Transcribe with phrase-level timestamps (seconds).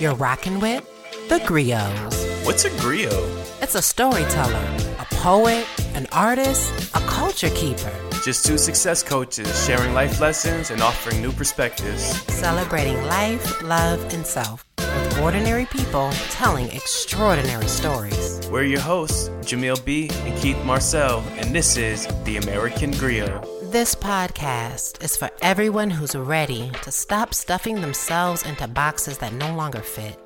[0.00, 0.82] You're rocking with
[1.28, 2.46] the Griots.
[2.46, 3.62] What's a griot?
[3.62, 4.66] It's a storyteller,
[4.98, 7.92] a poet, an artist, a culture keeper.
[8.24, 12.02] Just two success coaches sharing life lessons and offering new perspectives.
[12.32, 18.40] Celebrating life, love, and self with ordinary people telling extraordinary stories.
[18.50, 20.08] We're your hosts, Jamil B.
[20.24, 23.59] and Keith Marcel, and this is The American Griot.
[23.70, 29.54] This podcast is for everyone who's ready to stop stuffing themselves into boxes that no
[29.54, 30.18] longer fit.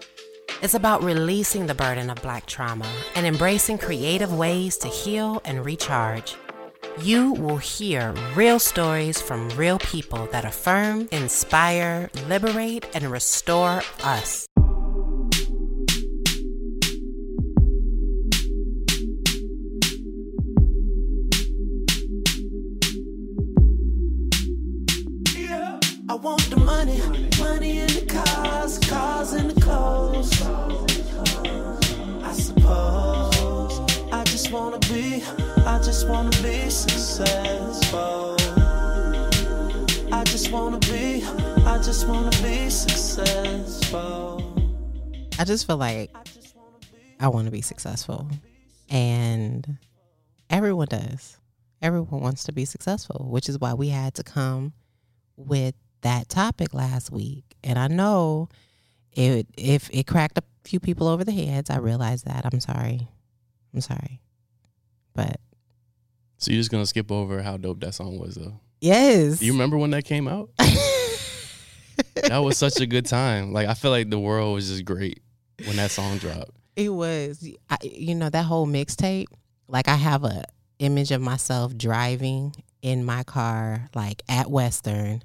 [0.62, 5.62] It's about releasing the burden of black trauma and embracing creative ways to heal and
[5.62, 6.36] recharge.
[7.02, 14.48] You will hear real stories from real people that affirm, inspire, liberate, and restore us.
[26.24, 26.98] Want the money,
[27.38, 30.32] money in the cars, cars in the clothes.
[32.24, 33.78] I suppose
[34.10, 35.22] I just wanna be,
[35.66, 38.36] I just wanna be successful.
[40.10, 41.22] I just wanna be,
[41.66, 44.40] I just wanna be successful.
[45.38, 46.10] I just feel like
[47.20, 48.30] I want to be successful.
[48.88, 49.76] And
[50.48, 51.36] everyone does.
[51.82, 54.72] Everyone wants to be successful, which is why we had to come
[55.36, 55.74] with
[56.34, 57.44] topic last week.
[57.62, 58.48] And I know
[59.12, 62.44] it if it cracked a few people over the heads, I realize that.
[62.50, 63.08] I'm sorry.
[63.72, 64.20] I'm sorry.
[65.14, 65.40] But
[66.38, 68.60] So you're just gonna skip over how dope that song was, though.
[68.80, 69.38] yes.
[69.38, 70.50] Do you remember when that came out?
[72.28, 73.52] that was such a good time.
[73.52, 75.20] Like I feel like the world was just great
[75.64, 76.50] when that song dropped.
[76.76, 79.26] It was, I, you know, that whole mixtape.
[79.68, 80.44] Like I have a
[80.80, 85.22] image of myself driving in my car, like at Western,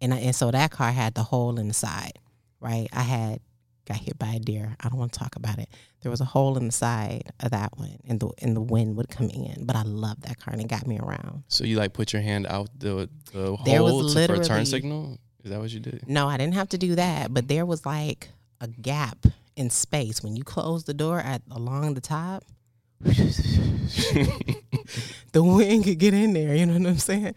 [0.00, 2.18] and I, and so that car had the hole in the side,
[2.60, 2.88] right?
[2.92, 3.40] I had
[3.88, 4.76] got hit by a deer.
[4.80, 5.68] I don't want to talk about it.
[6.02, 8.96] There was a hole in the side of that one, and the and the wind
[8.96, 9.64] would come in.
[9.64, 11.44] But I loved that car, and it got me around.
[11.48, 14.44] So you like put your hand out the the There was hole to, for a
[14.44, 15.18] turn signal?
[15.44, 16.08] Is that what you did?
[16.08, 18.28] No, I didn't have to do that, but there was like
[18.60, 19.26] a gap
[19.56, 22.44] in space when you close the door at along the top.
[23.00, 24.54] the
[25.42, 27.34] wind could get in there, you know what I'm saying?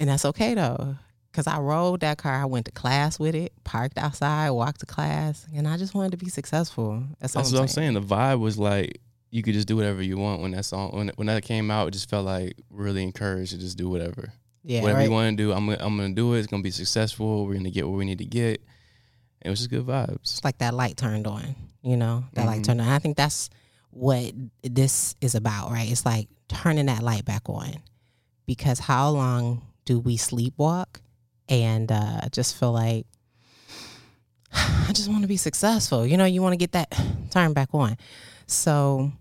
[0.00, 0.96] And that's okay though.
[1.36, 4.86] Cause I rode that car, I went to class with it, parked outside, walked to
[4.86, 7.04] class, and I just wanted to be successful.
[7.20, 7.92] That's, That's what I'm saying.
[7.92, 11.10] The vibe was like you could just do whatever you want when that song when
[11.16, 11.88] when that came out.
[11.88, 14.32] It just felt like really encouraged to just do whatever.
[14.64, 15.04] Yeah, whatever right.
[15.04, 16.38] you want to do, I'm gonna, I'm gonna do it.
[16.38, 17.44] It's gonna be successful.
[17.46, 18.62] We're gonna get what we need to get.
[19.42, 20.22] It was just good vibes.
[20.22, 22.64] It's like that light turned on, you know, that light Mhm.
[22.64, 22.88] turned on.
[22.88, 23.50] I think that's
[23.90, 24.32] what
[24.62, 25.90] this is about, right?
[25.92, 27.74] It's like turning that light back on.
[28.46, 31.00] Because how long do we sleepwalk
[31.48, 33.06] and uh, just feel like,
[34.52, 36.06] I just want to be successful?
[36.06, 36.98] You know, you want to get that
[37.30, 37.96] turn back on.
[38.46, 39.12] So,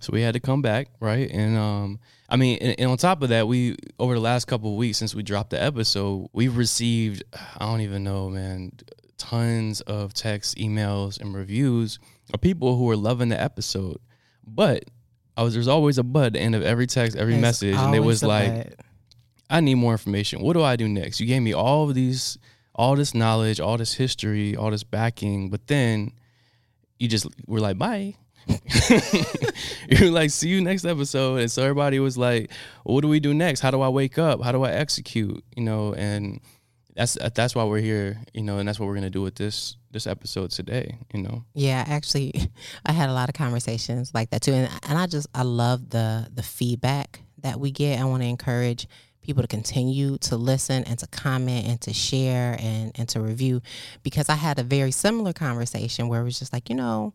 [0.00, 1.30] So we had to come back, right?
[1.30, 4.70] And um, I mean, and, and on top of that, we over the last couple
[4.70, 7.22] of weeks since we dropped the episode, we've received
[7.58, 8.72] I don't even know, man,
[9.18, 11.98] tons of texts, emails, and reviews
[12.32, 13.98] of people who are loving the episode.
[14.46, 14.84] But
[15.36, 17.76] I was there's always a but at the end of every text, every there's message,
[17.76, 18.86] and it was like, but.
[19.52, 20.40] I need more information.
[20.40, 21.20] What do I do next?
[21.20, 22.38] You gave me all of these,
[22.74, 26.12] all this knowledge, all this history, all this backing, but then
[26.98, 28.14] you just were like, bye.
[29.88, 31.40] You're like, see you next episode.
[31.40, 32.50] And so everybody was like,
[32.82, 33.60] well, what do we do next?
[33.60, 34.42] How do I wake up?
[34.42, 35.44] How do I execute?
[35.54, 36.40] You know, and
[36.96, 39.76] that's that's why we're here, you know, and that's what we're gonna do with this
[39.90, 41.44] this episode today, you know.
[41.54, 42.32] Yeah, actually,
[42.86, 45.90] I had a lot of conversations like that too, and and I just I love
[45.90, 48.00] the the feedback that we get.
[48.00, 48.86] I want to encourage
[49.22, 53.62] people to continue to listen and to comment and to share and and to review
[54.02, 57.14] because I had a very similar conversation where it was just like you know,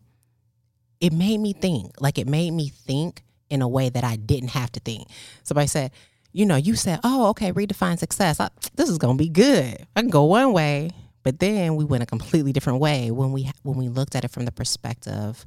[1.00, 2.00] it made me think.
[2.00, 5.08] Like it made me think in a way that I didn't have to think.
[5.42, 5.92] Somebody said.
[6.30, 8.38] You know, you said, "Oh, okay, redefine success.
[8.38, 9.86] I, this is gonna be good.
[9.96, 10.90] I can go one way,
[11.22, 14.30] but then we went a completely different way when we when we looked at it
[14.30, 15.46] from the perspective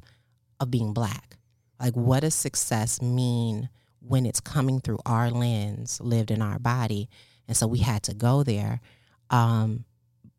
[0.58, 1.36] of being black.
[1.80, 3.68] Like what does success mean
[4.06, 7.08] when it's coming through our lens, lived in our body?
[7.48, 8.80] And so we had to go there.
[9.30, 9.84] Um,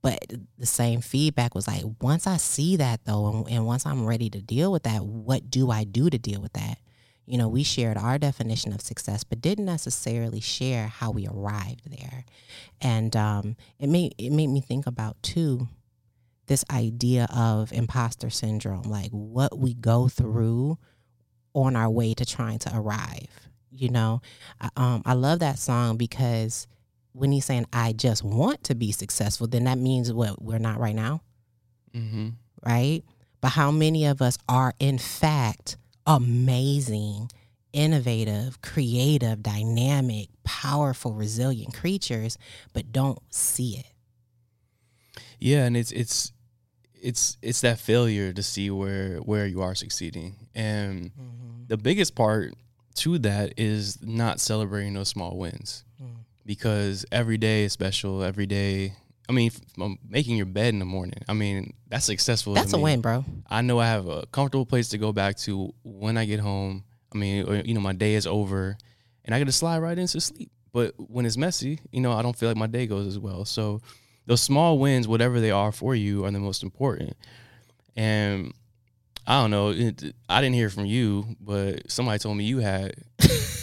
[0.01, 0.19] but
[0.57, 4.29] the same feedback was like, once I see that though, and, and once I'm ready
[4.31, 6.77] to deal with that, what do I do to deal with that?
[7.25, 11.89] You know, we shared our definition of success, but didn't necessarily share how we arrived
[11.89, 12.25] there.
[12.81, 15.69] And um, it made it made me think about too
[16.47, 20.77] this idea of imposter syndrome, like what we go through
[21.53, 23.47] on our way to trying to arrive.
[23.75, 24.21] You know,
[24.61, 26.67] I, um, I love that song because
[27.13, 30.79] when he's saying, I just want to be successful, then that means what we're not
[30.79, 31.21] right now.
[31.95, 32.29] Mm-hmm.
[32.65, 33.03] right?
[33.39, 35.77] But how many of us are, in fact,
[36.07, 37.29] amazing,
[37.71, 42.37] innovative, creative, dynamic, powerful, resilient creatures,
[42.73, 43.85] but don't see it?
[45.39, 46.31] Yeah, and it's it's
[46.99, 51.11] it's it's that failure to see where where you are succeeding, and
[51.67, 52.53] the biggest part
[52.95, 55.83] to that is not celebrating those small wins,
[56.45, 58.23] because every day is special.
[58.23, 58.93] Every day,
[59.29, 61.21] I mean, f- um, making your bed in the morning.
[61.27, 62.53] I mean, that's successful.
[62.53, 62.83] That's a me.
[62.83, 63.25] win, bro.
[63.49, 66.83] I know I have a comfortable place to go back to when I get home.
[67.13, 68.77] I mean, or, you know, my day is over,
[69.25, 70.51] and I get to slide right into sleep.
[70.71, 73.45] But when it's messy, you know, I don't feel like my day goes as well.
[73.45, 73.81] So
[74.25, 77.15] those small wins, whatever they are for you, are the most important.
[77.95, 78.53] And
[79.25, 79.69] I don't know.
[79.69, 82.93] It, I didn't hear from you, but somebody told me you had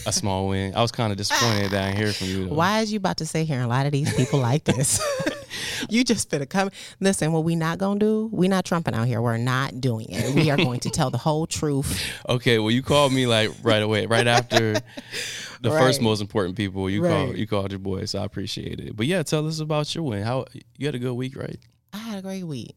[0.06, 0.74] a small win.
[0.74, 2.48] I was kind of disappointed that I didn't hear from you.
[2.48, 2.54] Though.
[2.54, 5.00] Why is you about to sit here and a lot of these people like this?
[5.90, 6.70] you just finna come.
[6.98, 8.30] Listen, what we not gonna do?
[8.32, 9.20] We not trumping out here.
[9.20, 10.34] We're not doing it.
[10.34, 12.02] We are going to tell the whole truth.
[12.28, 14.74] Okay, well, you called me like right away, right after
[15.60, 16.88] the first most important people.
[16.88, 18.96] You called, you called your boy, so I appreciate it.
[18.96, 20.22] But yeah, tell us about your win.
[20.22, 20.46] How
[20.78, 21.58] you had a good week, right?
[21.92, 22.76] I had a great week.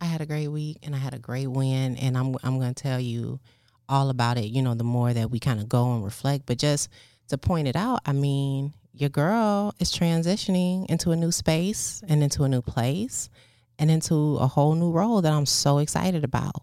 [0.00, 2.74] I had a great week and I had a great win and I'm I'm going
[2.74, 3.40] to tell you
[3.88, 6.58] all about it, you know, the more that we kind of go and reflect, but
[6.58, 6.88] just
[7.28, 12.22] to point it out, I mean, your girl is transitioning into a new space and
[12.22, 13.28] into a new place
[13.78, 16.62] and into a whole new role that I'm so excited about.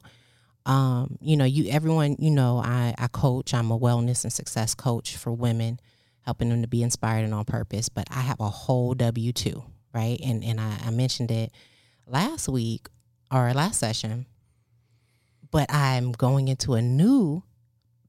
[0.66, 4.76] Um, you know, you everyone, you know, I I coach, I'm a wellness and success
[4.76, 5.80] coach for women,
[6.22, 9.64] helping them to be inspired and on purpose, but I have a whole W2,
[9.94, 10.20] right?
[10.24, 11.52] And and I, I mentioned it
[12.08, 12.88] last week
[13.32, 14.26] or last session,
[15.52, 17.44] but I'm going into a new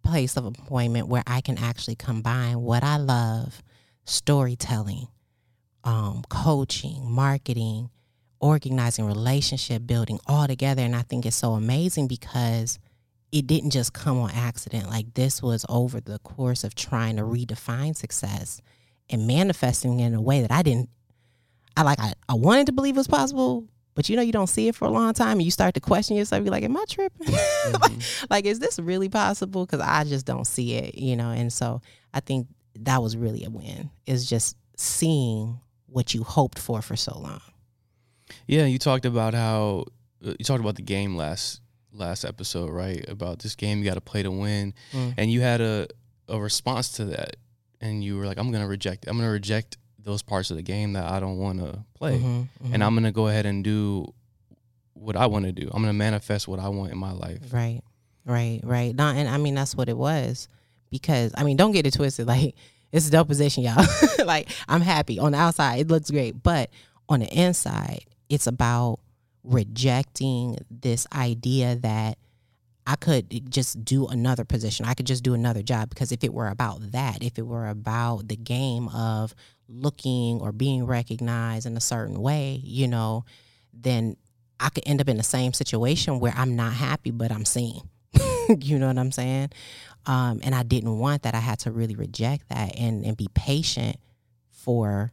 [0.02, 3.62] place of employment where I can actually combine what I love
[4.04, 5.08] storytelling,
[5.84, 7.90] um, coaching, marketing,
[8.40, 10.82] organizing, relationship building all together.
[10.82, 12.78] And I think it's so amazing because
[13.30, 14.88] it didn't just come on accident.
[14.90, 18.60] Like this was over the course of trying to redefine success
[19.08, 20.88] and manifesting in a way that I didn't
[21.76, 24.68] I like I, I wanted to believe was possible, but you know you don't see
[24.68, 26.42] it for a long time and you start to question yourself.
[26.44, 27.34] You're like, am I tripping?
[27.80, 27.92] like,
[28.30, 29.66] like, is this really possible?
[29.66, 31.30] Because I just don't see it, you know.
[31.30, 31.80] And so
[32.14, 32.48] I think
[32.80, 33.90] that was really a win.
[34.06, 37.40] Is just seeing what you hoped for for so long.
[38.46, 39.84] Yeah, you talked about how
[40.24, 41.60] uh, you talked about the game last
[41.92, 43.06] last episode, right?
[43.08, 45.14] About this game you got to play to win, Mm.
[45.18, 45.86] and you had a
[46.28, 47.36] a response to that,
[47.80, 49.04] and you were like, "I'm gonna reject.
[49.04, 49.10] It.
[49.10, 52.48] I'm gonna reject those parts of the game that I don't want to play, Mhm,
[52.64, 52.74] mhm.
[52.74, 54.12] and I'm gonna go ahead and do
[54.94, 55.68] what I want to do.
[55.72, 57.80] I'm gonna manifest what I want in my life." Right,
[58.24, 58.94] right, right.
[58.94, 60.48] No, and I mean that's what it was.
[60.90, 62.26] Because I mean, don't get it twisted.
[62.32, 62.54] Like
[62.92, 63.84] it's a dope position, y'all.
[64.26, 66.68] like I'm happy on the outside, it looks great, but
[67.08, 69.00] on the inside, it's about
[69.44, 72.18] rejecting this idea that
[72.86, 74.86] I could just do another position.
[74.86, 77.68] I could just do another job because if it were about that, if it were
[77.68, 79.34] about the game of
[79.68, 83.24] looking or being recognized in a certain way, you know,
[83.72, 84.16] then
[84.58, 87.82] I could end up in the same situation where I'm not happy, but I'm seen.
[88.60, 89.50] you know what I'm saying?
[90.06, 91.34] Um, and I didn't want that.
[91.34, 93.96] I had to really reject that and, and be patient
[94.50, 95.12] for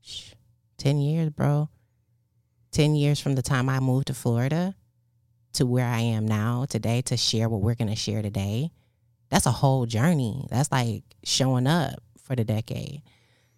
[0.00, 0.32] sh-
[0.78, 1.68] 10 years, bro.
[2.70, 4.76] 10 years from the time I moved to Florida
[5.54, 8.70] to where I am now today to share what we're going to share today.
[9.30, 10.46] That's a whole journey.
[10.50, 13.02] That's like showing up for the decade.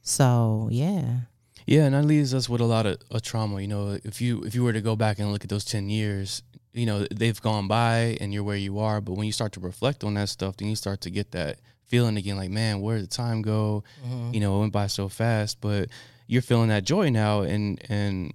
[0.02, 1.20] So, yeah.
[1.66, 3.60] Yeah, and that leaves us with a lot of, of trauma.
[3.60, 5.88] You know, if you if you were to go back and look at those ten
[5.88, 9.00] years, you know they've gone by and you're where you are.
[9.00, 11.60] But when you start to reflect on that stuff, then you start to get that
[11.84, 13.84] feeling again, like, man, where did the time go?
[14.04, 14.34] Mm-hmm.
[14.34, 15.60] You know, it went by so fast.
[15.60, 15.88] But
[16.26, 18.34] you're feeling that joy now, and and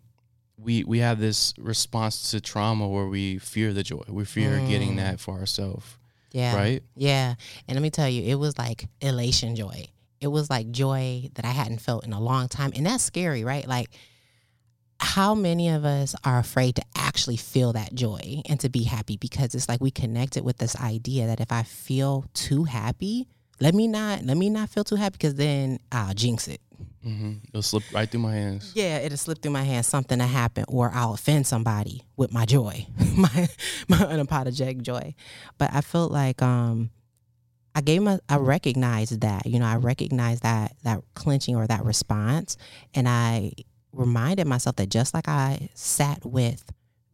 [0.57, 4.03] we we have this response to trauma where we fear the joy.
[4.07, 4.97] We fear getting mm.
[4.97, 5.97] that for ourselves.
[6.31, 6.55] Yeah.
[6.55, 6.83] Right?
[6.95, 7.35] Yeah.
[7.67, 9.85] And let me tell you, it was like elation joy.
[10.19, 12.73] It was like joy that I hadn't felt in a long time.
[12.75, 13.67] And that's scary, right?
[13.67, 13.89] Like,
[14.99, 19.17] how many of us are afraid to actually feel that joy and to be happy
[19.17, 23.27] because it's like we connected with this idea that if I feel too happy,
[23.59, 26.61] let me not let me not feel too happy because then I'll jinx it.
[27.03, 28.71] Hmm It'll slip right through my hands.
[28.75, 32.45] Yeah, it'll slip through my hands, something to happen, or I'll offend somebody with my
[32.45, 33.47] joy, my
[33.87, 35.15] my unapologetic joy.
[35.57, 36.89] But I felt like um
[37.75, 41.85] I gave my I recognized that, you know, I recognized that that clenching or that
[41.85, 42.57] response.
[42.93, 43.51] And I
[43.93, 46.71] reminded myself that just like I sat with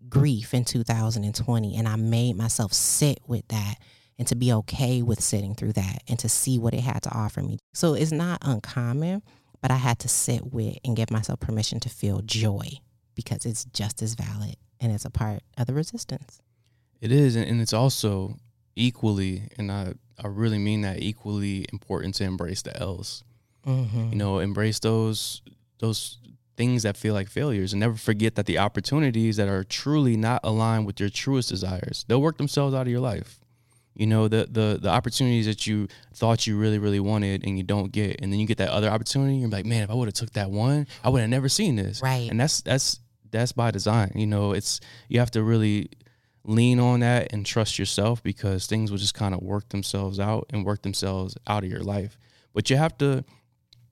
[0.10, 3.76] grief in 2020 and I made myself sit with that
[4.20, 7.12] and to be okay with sitting through that and to see what it had to
[7.12, 7.58] offer me.
[7.74, 9.24] So it's not uncommon,
[9.64, 12.68] but I had to sit with and give myself permission to feel joy
[13.16, 16.42] because it's just as valid and it's a part of the resistance.
[17.00, 18.36] It is, and it's also
[18.76, 23.24] equally, and I I really mean that equally important to embrace the L's.
[23.66, 24.10] Mm-hmm.
[24.10, 25.42] You know, embrace those
[25.80, 26.20] those
[26.58, 30.42] things that feel like failures, and never forget that the opportunities that are truly not
[30.44, 33.40] aligned with your truest desires, they'll work themselves out of your life.
[33.96, 37.64] You know, the the the opportunities that you thought you really really wanted and you
[37.64, 40.08] don't get, and then you get that other opportunity, you're like, man, if I would
[40.08, 42.02] have took that one, I would have never seen this.
[42.02, 42.30] Right.
[42.30, 43.00] And that's that's
[43.32, 44.14] that's by design.
[44.16, 45.90] You know, it's you have to really
[46.46, 50.46] lean on that and trust yourself because things will just kind of work themselves out
[50.50, 52.18] and work themselves out of your life.
[52.54, 53.24] But you have to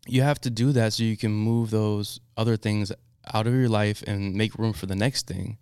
[0.07, 2.91] you have to do that so you can move those other things
[3.33, 5.57] out of your life and make room for the next thing.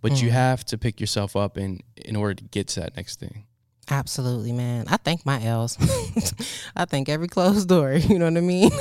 [0.00, 0.32] But you mm.
[0.32, 3.44] have to pick yourself up in in order to get to that next thing.
[3.90, 4.84] Absolutely, man.
[4.88, 5.76] I thank my L's.
[6.76, 7.92] I thank every closed door.
[8.08, 8.70] You know what I mean?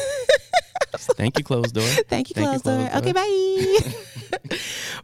[1.15, 1.83] Thank you, closed door.
[2.09, 2.89] Thank you, Thank closed you, door.
[2.89, 4.57] closed Okay, bye.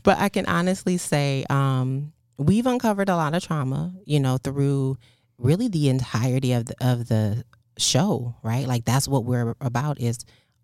[0.03, 4.97] but I can honestly say um, we've uncovered a lot of trauma, you know, through
[5.37, 7.43] really the entirety of the, of the
[7.77, 8.67] show, right?
[8.67, 10.19] Like that's what we're about is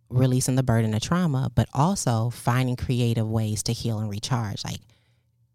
[0.10, 4.64] releasing the burden of trauma, but also finding creative ways to heal and recharge.
[4.66, 4.80] Like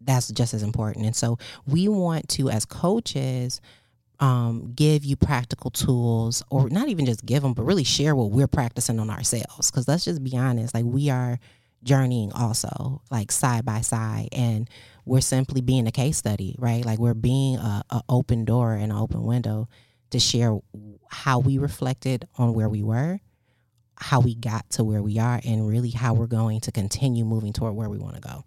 [0.05, 1.05] that's just as important.
[1.05, 3.61] And so we want to, as coaches,
[4.19, 8.31] um, give you practical tools, or not even just give them, but really share what
[8.31, 9.69] we're practicing on ourselves.
[9.69, 11.39] Because let's just be honest, like we are
[11.83, 14.69] journeying also, like side by side, and
[15.05, 16.85] we're simply being a case study, right?
[16.85, 19.67] Like we're being a, a open door and an open window
[20.11, 20.57] to share
[21.09, 23.19] how we reflected on where we were,
[23.97, 27.53] how we got to where we are, and really how we're going to continue moving
[27.53, 28.43] toward where we want to go.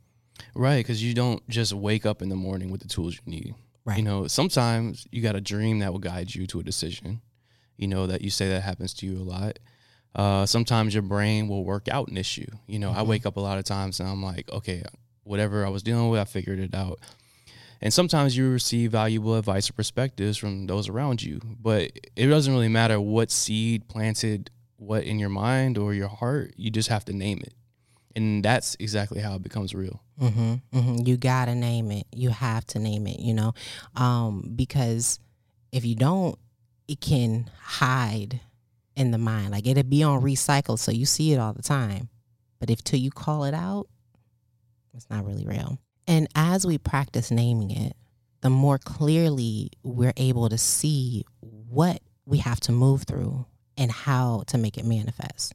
[0.59, 3.55] Right, because you don't just wake up in the morning with the tools you need.
[3.85, 3.99] Right.
[3.99, 7.21] You know, sometimes you got a dream that will guide you to a decision.
[7.77, 9.61] You know that you say that happens to you a lot.
[10.17, 12.49] Uh, sometimes your brain will work out an issue.
[12.67, 14.83] You know, I wake up a lot of times and I'm like, okay,
[15.23, 16.99] whatever I was dealing with, I figured it out.
[17.81, 22.53] And sometimes you receive valuable advice or perspectives from those around you, but it doesn't
[22.53, 26.55] really matter what seed planted what in your mind or your heart.
[26.57, 27.55] You just have to name it,
[28.17, 30.03] and that's exactly how it becomes real.
[30.19, 32.07] Hmm hmm You gotta name it.
[32.13, 33.21] You have to name it.
[33.21, 33.53] You know,
[33.97, 35.19] um, because
[35.73, 36.39] if you don't,
[36.89, 38.41] it can hide
[38.97, 39.53] in the mind.
[39.53, 42.09] Like it'll be on recycle, so you see it all the time.
[42.59, 43.87] But if till you call it out,
[44.95, 45.79] it's not really real.
[46.07, 47.95] And as we practice naming it,
[48.41, 53.47] the more clearly we're able to see what we have to move through
[53.77, 55.55] and how to make it manifest.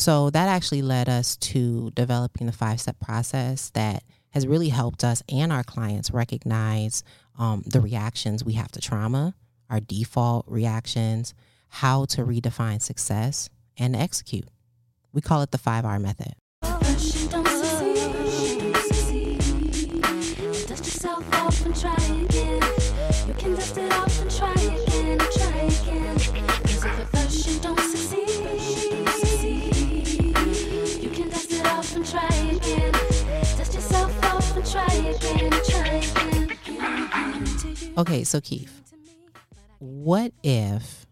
[0.00, 5.04] So that actually led us to developing the five step process that has really helped
[5.04, 7.04] us and our clients recognize
[7.38, 9.34] um, the reactions we have to trauma,
[9.68, 11.34] our default reactions,
[11.68, 14.48] how to redefine success, and execute.
[15.12, 16.32] We call it the five R method.
[24.30, 24.59] Don't
[38.00, 38.94] Okay, so Keith,
[39.78, 41.04] what if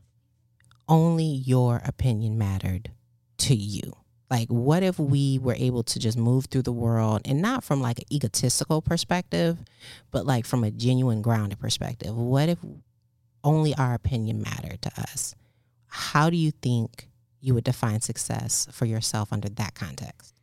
[0.89, 2.93] only your opinion mattered
[3.37, 3.93] to you?
[4.31, 7.83] Like, what if we were able to just move through the world and not from
[7.83, 9.59] like an egotistical perspective,
[10.11, 12.17] but like from a genuine grounded perspective?
[12.17, 12.59] What if
[13.45, 15.35] only our opinion mattered to us?
[15.89, 17.07] How do you think
[17.39, 20.41] you would define success for yourself under that context?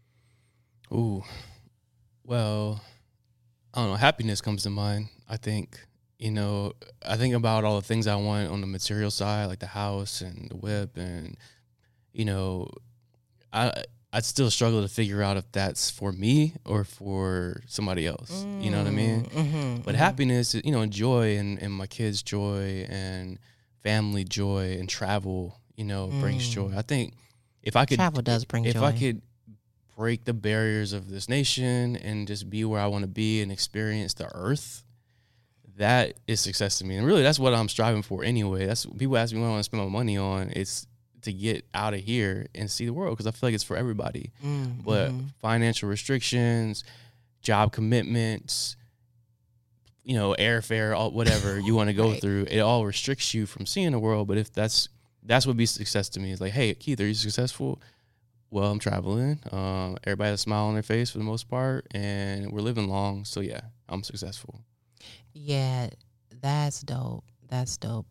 [0.91, 1.23] Ooh,
[2.23, 2.83] well,
[3.73, 3.95] I don't know.
[3.95, 5.09] Happiness comes to mind.
[5.27, 5.79] I think
[6.17, 6.73] you know.
[7.05, 10.21] I think about all the things I want on the material side, like the house
[10.21, 11.37] and the whip, and
[12.13, 12.69] you know,
[13.51, 13.83] I
[14.15, 18.45] I still struggle to figure out if that's for me or for somebody else.
[18.61, 19.23] You know what I mm, mean?
[19.25, 19.95] Mm-hmm, But mm-hmm.
[19.95, 23.37] happiness, you know, joy and, and my kids' joy and
[23.83, 26.69] family joy and travel, you know, brings joy.
[26.69, 26.77] Mm.
[26.77, 27.13] I think
[27.61, 29.21] if I could Travel does bring joy if I could
[29.97, 33.51] break the barriers of this nation and just be where I want to be and
[33.51, 34.84] experience the earth,
[35.77, 36.95] that is success to me.
[36.97, 38.65] And really that's what I'm striving for anyway.
[38.65, 40.51] That's people ask me what I want to spend my money on.
[40.55, 40.87] It's
[41.23, 43.75] to get out of here and see the world because I feel like it's for
[43.75, 44.31] everybody.
[44.43, 45.29] Mm, But mhm.
[45.41, 46.83] financial restrictions,
[47.41, 48.75] job commitments,
[50.03, 52.21] you know, airfare, all whatever you want to go Right.
[52.21, 54.27] through, it all restricts you from seeing the world.
[54.27, 54.87] But if that's
[55.23, 56.31] that's what be success to me.
[56.31, 57.81] It's like, hey, Keith, are you successful?
[58.51, 59.39] Well, I'm traveling.
[59.51, 62.87] Um, everybody has a smile on their face for the most part, and we're living
[62.87, 63.25] long.
[63.25, 64.61] So yeah, I'm successful.
[65.35, 65.89] Yeah,
[66.41, 67.25] that's dope.
[67.47, 68.07] That's dope.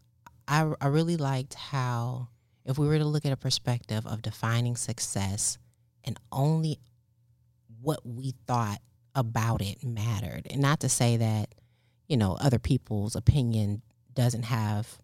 [0.46, 2.28] I I really liked how
[2.64, 5.58] if we were to look at a perspective of defining success
[6.04, 6.78] and only
[7.80, 8.80] what we thought
[9.14, 10.46] about it mattered.
[10.50, 11.54] And not to say that,
[12.08, 13.82] you know, other people's opinion
[14.14, 15.00] doesn't have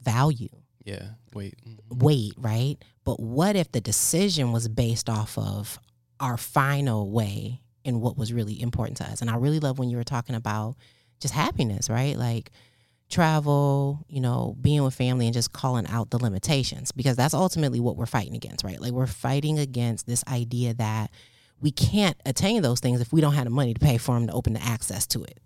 [0.00, 0.48] value,
[0.84, 1.10] Yeah.
[1.34, 1.54] Wait.
[1.66, 1.98] Mm-hmm.
[1.98, 2.76] weight, right?
[3.04, 5.78] But what if the decision was based off of
[6.18, 9.20] our final way and what was really important to us?
[9.20, 10.76] And I really love when you were talking about
[11.20, 12.16] just happiness, right?
[12.16, 12.50] Like
[13.08, 17.80] travel, you know, being with family and just calling out the limitations because that's ultimately
[17.80, 18.80] what we're fighting against, right?
[18.80, 21.10] Like we're fighting against this idea that
[21.60, 24.28] we can't attain those things if we don't have the money to pay for them
[24.28, 25.38] to open the access to it,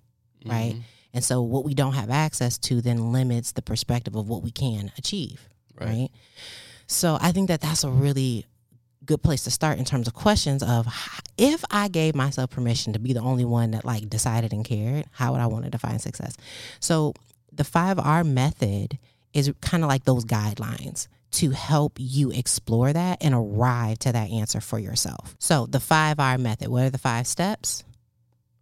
[0.44, 0.72] right?
[0.74, 0.80] Mm-hmm.
[1.14, 4.50] And so what we don't have access to then limits the perspective of what we
[4.50, 5.48] can achieve,
[5.80, 5.88] Right.
[5.88, 6.08] right?
[6.86, 8.44] So I think that that's a really
[9.06, 10.86] good place to start in terms of questions of
[11.36, 15.06] if I gave myself permission to be the only one that like decided and cared,
[15.12, 16.36] how would I want to define success?
[16.80, 17.14] So
[17.52, 18.98] the 5R method
[19.32, 24.30] is kind of like those guidelines to help you explore that and arrive to that
[24.30, 25.34] answer for yourself.
[25.40, 27.84] So the 5R method, what are the five steps?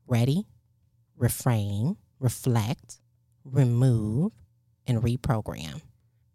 [0.07, 0.47] Ready,
[1.19, 3.01] reframe, reflect,
[3.45, 4.33] remove,
[4.87, 5.83] and reprogram.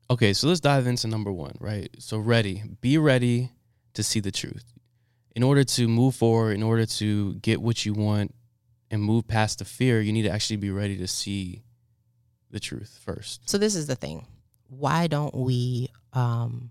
[0.09, 1.89] Okay, so let's dive into number one, right?
[1.99, 2.63] So, ready.
[2.79, 3.51] Be ready
[3.97, 4.73] to see the truth.
[5.35, 8.33] In order to move forward, in order to get what you want
[8.89, 11.63] and move past the fear, you need to actually be ready to see
[12.51, 13.49] the truth first.
[13.49, 14.25] So this is the thing.
[14.69, 16.69] Why don't we um,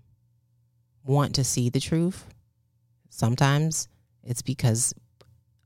[1.03, 2.25] want to see the truth?
[3.09, 3.89] Sometimes
[4.23, 4.93] it's because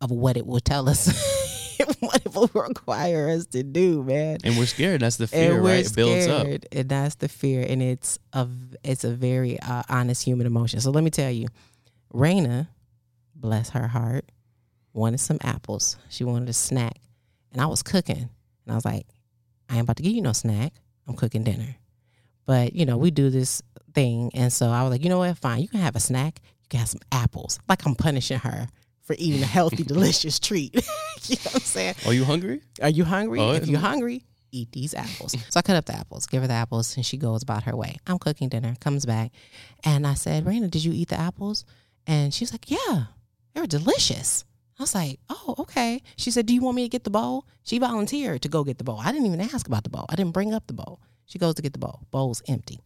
[0.01, 1.07] of what it will tell us,
[1.99, 4.37] what it will require us to do, man.
[4.43, 5.01] And we're scared.
[5.01, 5.85] That's the fear, and right?
[5.85, 6.47] It builds up.
[6.71, 8.47] and that's the fear, and it's a
[8.83, 10.79] it's a very uh, honest human emotion.
[10.79, 11.47] So let me tell you,
[12.13, 12.67] Raina,
[13.35, 14.25] bless her heart,
[14.93, 15.97] wanted some apples.
[16.09, 16.97] She wanted a snack,
[17.51, 18.17] and I was cooking,
[18.65, 19.05] and I was like,
[19.69, 20.73] I ain't about to give you no snack.
[21.07, 21.75] I'm cooking dinner,
[22.45, 23.61] but you know we do this
[23.93, 25.37] thing, and so I was like, you know what?
[25.37, 26.39] Fine, you can have a snack.
[26.63, 27.59] You can have some apples.
[27.67, 28.67] Like I'm punishing her
[29.11, 30.73] for eating a healthy, delicious treat.
[31.23, 31.95] you know what I'm saying?
[32.05, 32.61] Are you hungry?
[32.81, 33.39] Are you hungry?
[33.39, 35.35] Oh, if you're hungry, eat these apples.
[35.49, 37.75] so I cut up the apples, give her the apples, and she goes about her
[37.75, 37.97] way.
[38.07, 39.31] I'm cooking dinner, comes back,
[39.83, 41.65] and I said, Raina, did you eat the apples?
[42.07, 43.05] And she's like, Yeah,
[43.53, 44.45] they were delicious.
[44.79, 46.01] I was like, Oh, okay.
[46.15, 47.45] She said, Do you want me to get the bowl?
[47.63, 48.99] She volunteered to go get the bowl.
[48.99, 50.05] I didn't even ask about the bowl.
[50.09, 51.01] I didn't bring up the bowl.
[51.25, 52.01] She goes to get the bowl.
[52.11, 52.79] Bowl's empty.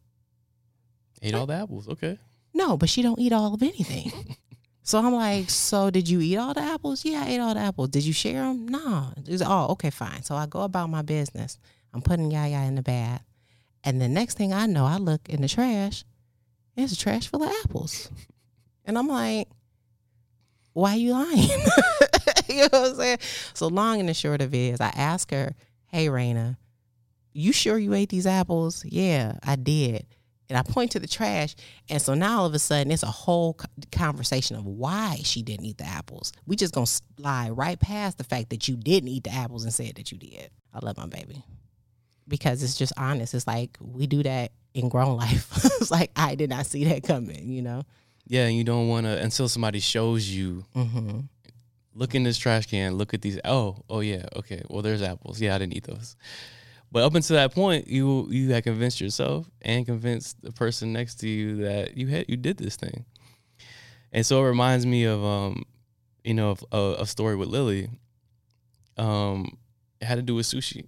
[1.22, 1.88] Ate all the apples.
[1.88, 2.18] Okay.
[2.54, 4.36] No, but she don't eat all of anything.
[4.86, 7.04] so I'm like, so did you eat all the apples?
[7.04, 7.90] Yeah, I ate all the apples.
[7.90, 8.68] Did you share them?
[8.68, 9.14] No.
[9.26, 10.22] It's, oh, okay, fine.
[10.22, 11.58] So I go about my business.
[11.92, 13.24] I'm putting Yaya in the bath.
[13.84, 16.06] And the next thing I know, I look in the trash.
[16.78, 18.12] It's a trash full of apples.
[18.88, 19.48] And I'm like,
[20.74, 21.38] why are you lying?
[22.48, 23.18] you know what I'm saying?
[23.56, 25.56] So long and the short of it is I ask her,
[25.88, 26.58] hey, Raina,
[27.34, 28.86] you sure you ate these apples?
[28.86, 30.06] Yeah, I did.
[30.50, 31.56] And I point to the trash.
[31.90, 33.58] And so now all of a sudden, it's a whole
[33.92, 36.32] conversation of why she didn't eat the apples.
[36.46, 39.74] We just gonna slide right past the fact that you didn't eat the apples and
[39.74, 40.50] said that you did.
[40.74, 41.44] I love my baby
[42.28, 43.34] because it's just honest.
[43.34, 45.50] It's like we do that in grown life.
[45.80, 47.50] it's like I did not see that coming.
[47.50, 47.84] You know.
[48.28, 50.66] Yeah, and you don't want to until somebody shows you.
[50.76, 51.22] Mm-hmm.
[51.94, 52.96] Look in this trash can.
[52.96, 53.40] Look at these.
[53.46, 54.26] Oh, oh yeah.
[54.36, 54.62] Okay.
[54.68, 55.40] Well, there's apples.
[55.40, 56.16] Yeah, I didn't eat those.
[56.96, 61.16] But up until that point, you you had convinced yourself and convinced the person next
[61.16, 63.04] to you that you had you did this thing.
[64.14, 65.66] And so it reminds me of um,
[66.24, 67.90] you know, of, a, a story with Lily.
[68.96, 69.58] Um,
[70.00, 70.88] it had to do with sushi.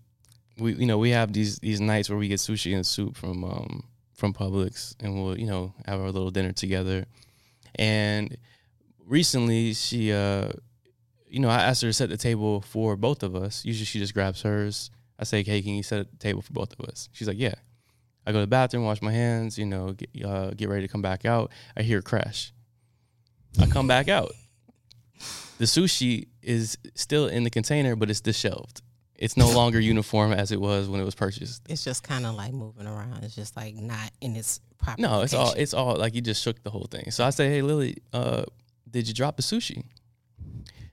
[0.57, 3.43] We you know we have these these nights where we get sushi and soup from
[3.43, 7.05] um from Publix, and we'll you know have our little dinner together.
[7.75, 8.37] And
[9.05, 10.53] recently, she uh,
[11.27, 13.65] you know, I asked her to set the table for both of us.
[13.65, 14.89] Usually, she just grabs hers.
[15.19, 17.55] I say, "Hey, can you set the table for both of us?" She's like, "Yeah."
[18.25, 20.91] I go to the bathroom, wash my hands, you know, get, uh, get ready to
[20.91, 21.49] come back out.
[21.77, 22.51] I hear a crash.
[23.57, 24.33] I come back out.
[25.59, 28.81] The sushi is still in the container, but it's disheveled.
[29.15, 31.63] It's no longer uniform as it was when it was purchased.
[31.69, 33.23] It's just kind of like moving around.
[33.23, 35.01] It's just like not in its proper.
[35.01, 37.09] No, it's all it's all like you just shook the whole thing.
[37.11, 38.43] So I say, "Hey, Lily, uh,
[38.91, 39.85] did you drop the sushi?"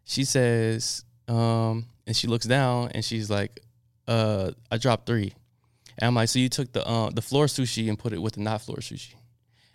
[0.04, 3.60] She says, um, and she looks down and she's like,
[4.06, 5.32] "Uh, I dropped three.
[5.98, 8.34] And I'm like, "So you took the uh, the floor sushi and put it with
[8.34, 9.14] the not floor sushi?"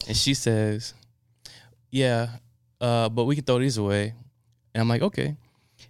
[0.07, 0.93] And she says,
[1.91, 2.29] "Yeah,
[2.81, 4.13] uh, but we can throw these away."
[4.73, 5.35] And I'm like, "Okay."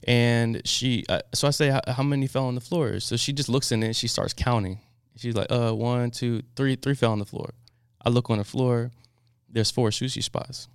[0.07, 3.33] And she, uh, so I say, "How- "How many fell on the floor?" So she
[3.33, 4.79] just looks in it and she starts counting.
[5.17, 7.53] She's like, "Uh, one, two, three, three fell on the floor."
[8.05, 8.91] I look on the floor.
[9.49, 10.67] There's four sushi spots.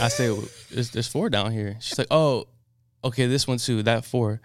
[0.00, 1.76] I say, "Well, there's, there's four down here.
[1.80, 2.48] She's like, oh,
[3.04, 4.40] okay, this one too, that four.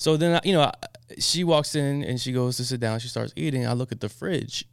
[0.00, 0.72] So then, you know,
[1.18, 3.00] she walks in and she goes to sit down.
[3.00, 3.66] She starts eating.
[3.66, 4.64] I look at the fridge.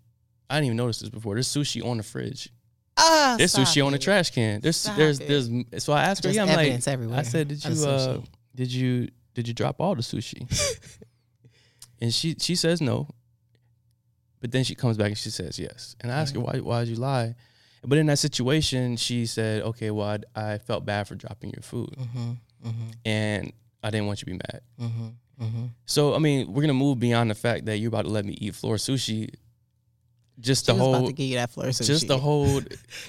[0.50, 1.34] I didn't even notice this before.
[1.34, 2.50] There's sushi on the fridge.
[2.96, 4.62] Ah, There's stop sushi on the trash can.
[4.62, 5.28] There's Stop there's it.
[5.28, 5.84] there's.
[5.84, 8.22] So I asked her, Just yeah, I'm like, everywhere I said, did you uh,
[8.56, 10.48] did you did you drop all the sushi?
[12.00, 13.10] and she she says no.
[14.40, 15.96] But then she comes back and she says yes.
[16.00, 17.36] And I ask her why why did you lie?
[17.84, 21.62] But in that situation, she said, "Okay, well, I'd- I, felt bad for dropping your
[21.62, 22.32] food, Mm-hmm.
[22.70, 22.90] Mm-hmm.
[23.06, 25.08] and I didn't want you to be mad." Mm-hmm.
[25.46, 25.66] Mm-hmm.
[25.86, 28.34] So I mean, we're gonna move beyond the fact that you're about to let me
[28.40, 29.30] eat floor sushi.
[30.40, 31.88] Just She the was about whole, to give you that floor sushi.
[31.88, 32.68] just the hold,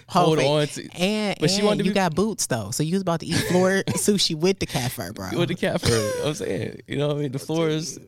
[0.09, 2.83] Hold hold on to And, But she wanted to you be- got boots though, so
[2.83, 5.31] you was about to eat floor sushi with the cat fur, bro.
[5.39, 6.13] with the cat fur.
[6.25, 7.99] I'm saying, you know, what I mean, the floor is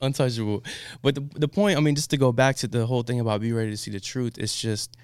[0.00, 0.64] untouchable.
[1.02, 3.40] But the the point, I mean, just to go back to the whole thing about
[3.40, 4.96] be ready to see the truth, it's just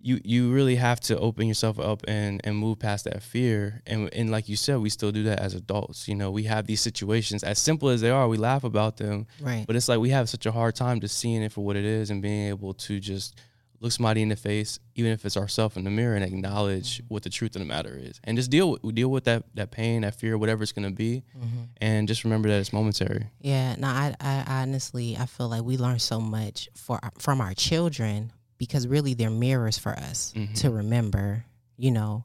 [0.00, 3.82] you you really have to open yourself up and and move past that fear.
[3.86, 6.08] And and like you said, we still do that as adults.
[6.08, 8.28] You know, we have these situations as simple as they are.
[8.28, 9.66] We laugh about them, Right.
[9.66, 11.84] but it's like we have such a hard time just seeing it for what it
[11.84, 13.34] is and being able to just
[13.80, 17.14] look somebody in the face, even if it's ourselves in the mirror, and acknowledge mm-hmm.
[17.14, 19.70] what the truth of the matter is, and just deal with deal with that that
[19.70, 21.64] pain, that fear, whatever it's gonna be, mm-hmm.
[21.80, 23.26] and just remember that it's momentary.
[23.40, 27.54] Yeah, no, I, I honestly, I feel like we learn so much for from our
[27.54, 30.52] children because really they're mirrors for us mm-hmm.
[30.54, 31.44] to remember,
[31.76, 32.24] you know,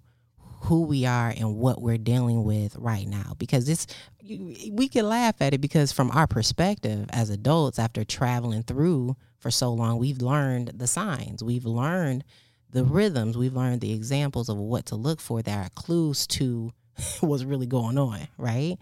[0.63, 3.33] who we are and what we're dealing with right now.
[3.37, 3.85] Because this,
[4.21, 9.51] we can laugh at it because from our perspective as adults, after traveling through for
[9.51, 12.23] so long, we've learned the signs, we've learned
[12.71, 16.71] the rhythms, we've learned the examples of what to look for that are clues to
[17.19, 18.77] what's really going on, right?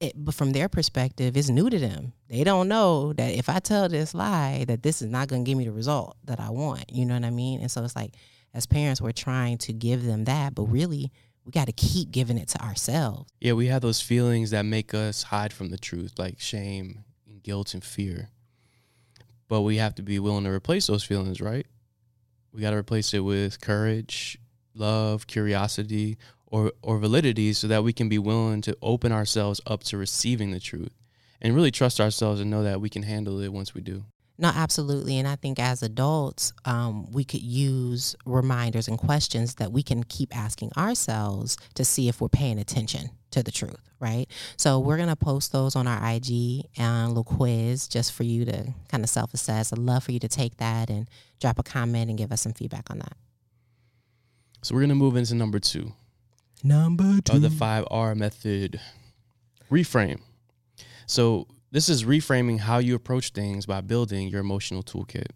[0.00, 2.12] It, but from their perspective, it's new to them.
[2.28, 5.48] They don't know that if I tell this lie, that this is not going to
[5.48, 6.90] give me the result that I want.
[6.90, 7.60] You know what I mean?
[7.60, 8.14] And so it's like,
[8.54, 11.12] as parents, we're trying to give them that, but really,
[11.44, 13.30] we got to keep giving it to ourselves.
[13.40, 17.42] Yeah, we have those feelings that make us hide from the truth, like shame and
[17.42, 18.30] guilt and fear.
[19.48, 21.66] But we have to be willing to replace those feelings, right?
[22.52, 24.38] We got to replace it with courage,
[24.74, 26.18] love, curiosity,
[26.50, 30.50] or or validity, so that we can be willing to open ourselves up to receiving
[30.50, 30.94] the truth,
[31.40, 34.04] and really trust ourselves and know that we can handle it once we do.
[34.40, 35.18] No, absolutely.
[35.18, 40.02] And I think as adults, um, we could use reminders and questions that we can
[40.02, 44.26] keep asking ourselves to see if we're paying attention to the truth, right?
[44.56, 48.22] So we're going to post those on our IG and a little quiz just for
[48.22, 49.74] you to kind of self assess.
[49.74, 51.06] I'd love for you to take that and
[51.38, 53.16] drop a comment and give us some feedback on that.
[54.62, 55.92] So we're gonna move into number two.
[56.62, 57.36] Number two.
[57.36, 58.80] of the five R method.
[59.70, 60.20] Reframe.
[61.06, 65.26] So this is reframing how you approach things by building your emotional toolkit.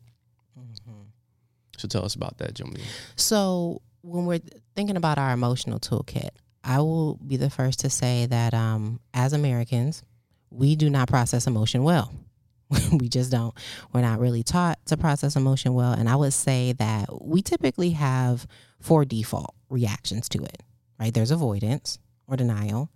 [1.77, 2.81] So tell us about that, Jamil.
[3.17, 4.41] So when we're
[4.77, 6.31] thinking about our emotional toolkit,
[6.63, 10.03] I will be the first to say that um, as Americans,
[10.51, 12.13] we do not process emotion well.
[12.93, 13.55] we just don't.
[13.93, 15.93] We're not really taught to process emotion well.
[15.93, 18.47] And I would say that we typically have
[18.81, 20.63] four default reactions to it,
[21.05, 21.13] right?
[21.13, 22.89] There's avoidance or denial,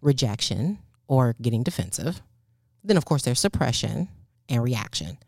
[0.00, 2.22] rejection or getting defensive.
[2.82, 4.08] Then, of course, there's suppression
[4.48, 5.18] and reaction.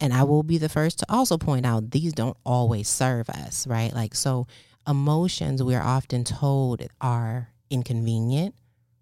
[0.00, 3.66] And I will be the first to also point out these don't always serve us,
[3.66, 3.92] right?
[3.92, 4.46] Like, so
[4.86, 8.54] emotions we are often told are inconvenient,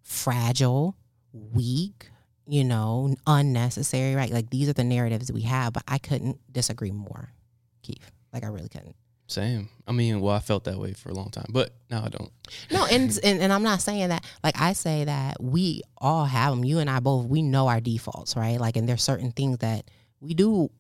[0.02, 0.96] fragile,
[1.32, 2.10] weak,
[2.48, 4.32] you know, unnecessary, right?
[4.32, 7.30] Like, these are the narratives we have, but I couldn't disagree more,
[7.82, 8.10] Keith.
[8.32, 8.96] Like, I really couldn't.
[9.28, 9.68] Same.
[9.88, 12.30] I mean, well, I felt that way for a long time, but now I don't.
[12.70, 14.24] No, and, and and I'm not saying that.
[14.44, 16.64] Like I say that we all have them.
[16.64, 17.26] You and I both.
[17.26, 18.60] We know our defaults, right?
[18.60, 20.70] Like, and there's certain things that we do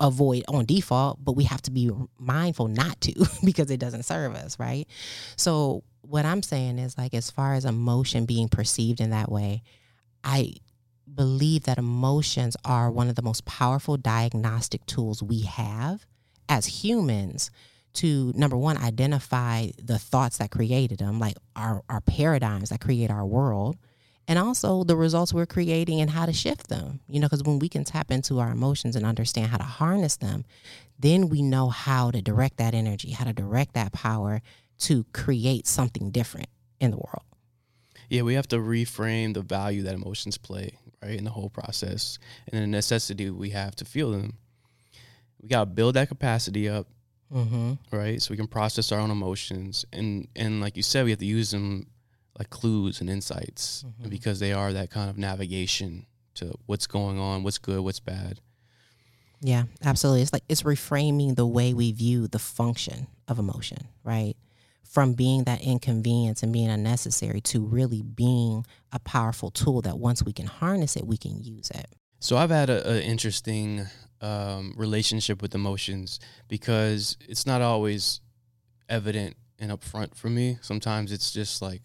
[0.00, 4.34] avoid on default, but we have to be mindful not to because it doesn't serve
[4.34, 4.86] us, right?
[5.36, 9.62] So what I'm saying is like, as far as emotion being perceived in that way,
[10.24, 10.54] I
[11.12, 16.06] believe that emotions are one of the most powerful diagnostic tools we have
[16.48, 17.50] as humans
[17.94, 23.10] to number one identify the thoughts that created them like our, our paradigms that create
[23.10, 23.76] our world
[24.26, 27.58] and also the results we're creating and how to shift them you know because when
[27.58, 30.44] we can tap into our emotions and understand how to harness them
[30.98, 34.42] then we know how to direct that energy how to direct that power
[34.78, 36.48] to create something different
[36.80, 37.24] in the world
[38.10, 42.18] Yeah, we have to reframe the value that emotions play, right, in the whole process
[42.50, 44.38] and the necessity we have to feel them.
[45.40, 46.86] We got to build that capacity up,
[47.32, 47.74] mm-hmm.
[47.92, 49.84] right, so we can process our own emotions.
[49.92, 51.86] And, and like you said, we have to use them
[52.38, 57.42] like clues and insights because they are that kind of navigation to what's going on,
[57.42, 58.40] what's good, what's bad.
[59.40, 60.22] Yeah, absolutely.
[60.22, 64.34] It's like it's reframing the way we view the function of emotion, right?
[64.84, 70.22] From being that inconvenience and being unnecessary to really being a powerful tool that once
[70.22, 71.86] we can harness it, we can use it.
[72.20, 73.86] So I've had a, a interesting
[74.20, 78.20] um, relationship with emotions because it's not always
[78.88, 80.58] evident and upfront for me.
[80.60, 81.82] Sometimes it's just like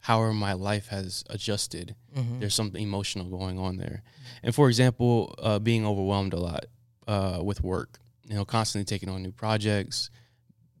[0.00, 1.94] however my life has adjusted.
[2.16, 2.40] Mhm.
[2.40, 4.02] There's something emotional going on there.
[4.42, 6.66] And for example, uh, being overwhelmed a lot
[7.06, 10.10] uh, with work, you know, constantly taking on new projects,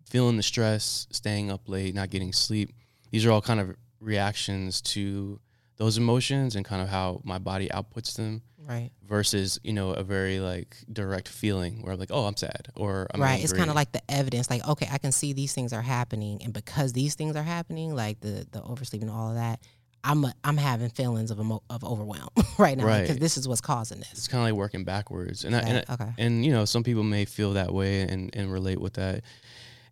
[0.06, 2.72] feeling the stress, staying up late, not getting sleep.
[3.10, 5.40] These are all kind of reactions to
[5.78, 8.90] those emotions and kind of how my body outputs them Right.
[9.08, 13.06] versus, you know, a very like direct feeling where I'm like, oh, I'm sad or
[13.14, 13.42] I'm right.
[13.42, 16.42] It's kind of like the evidence, like, okay, I can see these things are happening,
[16.44, 19.60] and because these things are happening, like the the oversleeping, all of that,
[20.04, 23.20] I'm a, I'm having feelings of emo- of overwhelm right now because Right.
[23.20, 24.12] this is what's causing this.
[24.12, 25.44] it's kind of like working backwards.
[25.44, 26.12] And, I, and, I- okay.
[26.18, 29.22] and you know, some people may feel that way and, and relate with that.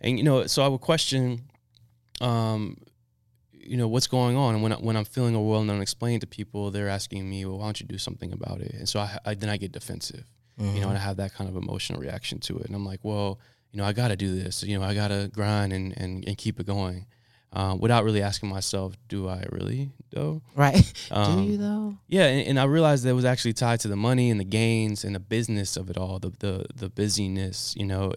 [0.02, 1.44] And you know, so I would question,
[2.20, 2.76] um,
[3.68, 4.54] you know, what's going on.
[4.54, 7.58] And when I, when I'm feeling overwhelmed and unexplained to people, they're asking me, well,
[7.58, 8.72] why don't you do something about it?
[8.74, 10.24] And so I, I then I get defensive,
[10.58, 10.80] you Mm-hmm.
[10.80, 12.66] know, and I have that kind of emotional reaction to it.
[12.66, 13.38] And I'm like, well,
[13.72, 14.62] you know, I got to do this.
[14.62, 17.06] You know, I got to grind and, and, and keep it going.
[17.52, 20.42] Um, without really asking myself, do I really though?
[20.54, 20.82] Right?
[21.10, 21.96] Um, Do you though?
[22.08, 24.44] Yeah, and, and I realized that it was actually tied to the money and the
[24.44, 28.12] gains and the business of it all, the the the busyness, you know,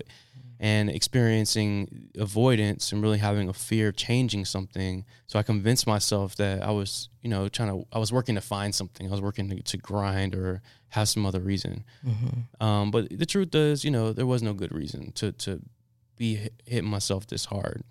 [0.60, 5.06] and experiencing avoidance and really having a fear of changing something.
[5.28, 8.41] So I convinced myself that I was, you know, trying to I was working to
[8.41, 9.08] find something.
[9.08, 11.86] I was working to, to grind or have some other reason.
[12.06, 12.63] Mm-hmm.
[12.65, 15.62] Um, but the truth is, you know, there was no good reason to to
[16.17, 17.84] be hit- hitting myself this hard.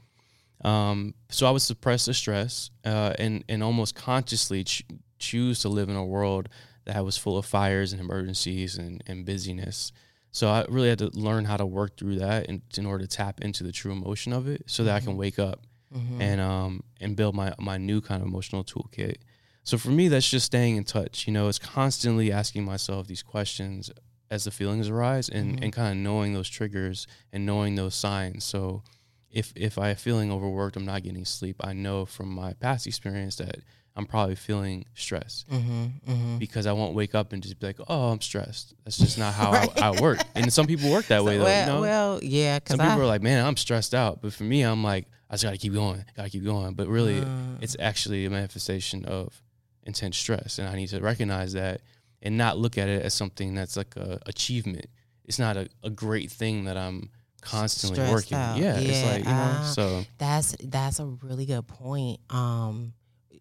[0.63, 4.85] Um, so I would suppress the stress uh, and and almost consciously ch-
[5.19, 6.49] choose to live in a world
[6.85, 9.93] that was full of fires and emergencies and, and busyness.
[10.31, 13.09] So I really had to learn how to work through that in, in order to
[13.17, 15.65] tap into the true emotion of it, so that I can wake up
[15.95, 16.21] Mm-hmm.
[16.21, 19.17] and um and build my my new kind of emotional toolkit.
[19.65, 21.27] So for me, that's just staying in touch.
[21.27, 23.91] You know, it's constantly asking myself these questions
[24.31, 25.63] as the feelings arise, and Mhm.
[25.65, 28.45] and kind of knowing those triggers and knowing those signs.
[28.45, 28.83] So
[29.31, 31.57] if if I'm feeling overworked, I'm not getting sleep.
[31.65, 33.61] I know from my past experience that
[33.99, 35.85] I'm probably feeling stress Mm-hmm.
[36.11, 36.39] Mm-hmm.
[36.39, 39.35] because I won't wake up and just be like, "Oh, I'm stressed." That's just not
[39.35, 39.83] how Right.
[39.83, 40.19] I, I work.
[40.37, 41.45] And some people work that way, though.
[41.45, 41.81] well, you know?
[41.81, 45.07] well, yeah, some people are like, "Man, I'm stressed out," but for me, I'm like,
[45.29, 46.75] I just gotta keep going, gotta keep going.
[46.75, 47.59] But really, Mm.
[47.61, 49.43] it's actually a manifestation of
[49.83, 51.81] intense stress, and I need to recognize that
[52.23, 54.87] and not look at it as something that's like a achievement.
[55.25, 58.37] It's not a, a great thing that I'm constantly working.
[58.39, 58.59] out.
[58.59, 59.63] Yeah, it's Yeah, like you know.
[59.75, 62.21] so That's that's a really good point.
[62.31, 62.93] Um,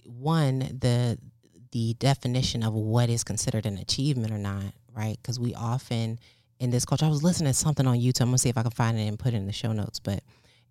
[0.08, 1.18] one the
[1.72, 5.18] the definition of what is considered an achievement or not, right?
[5.22, 6.20] Because we often
[6.60, 8.22] in this culture, I was listening to something on YouTube.
[8.22, 10.00] I'm gonna see if I can find it and put it in the show notes,
[10.00, 10.24] but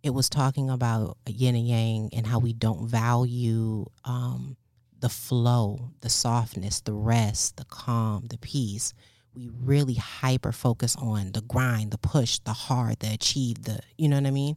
[0.03, 4.57] it was talking about yin and yang and how we don't value um,
[5.01, 8.95] the flow, the softness, the rest, the calm, the peace.
[9.35, 14.09] We really hyper focus on the grind, the push, the hard, the achieve, the you
[14.09, 14.57] know what I mean.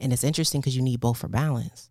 [0.00, 1.88] And it's interesting because you need both for balance,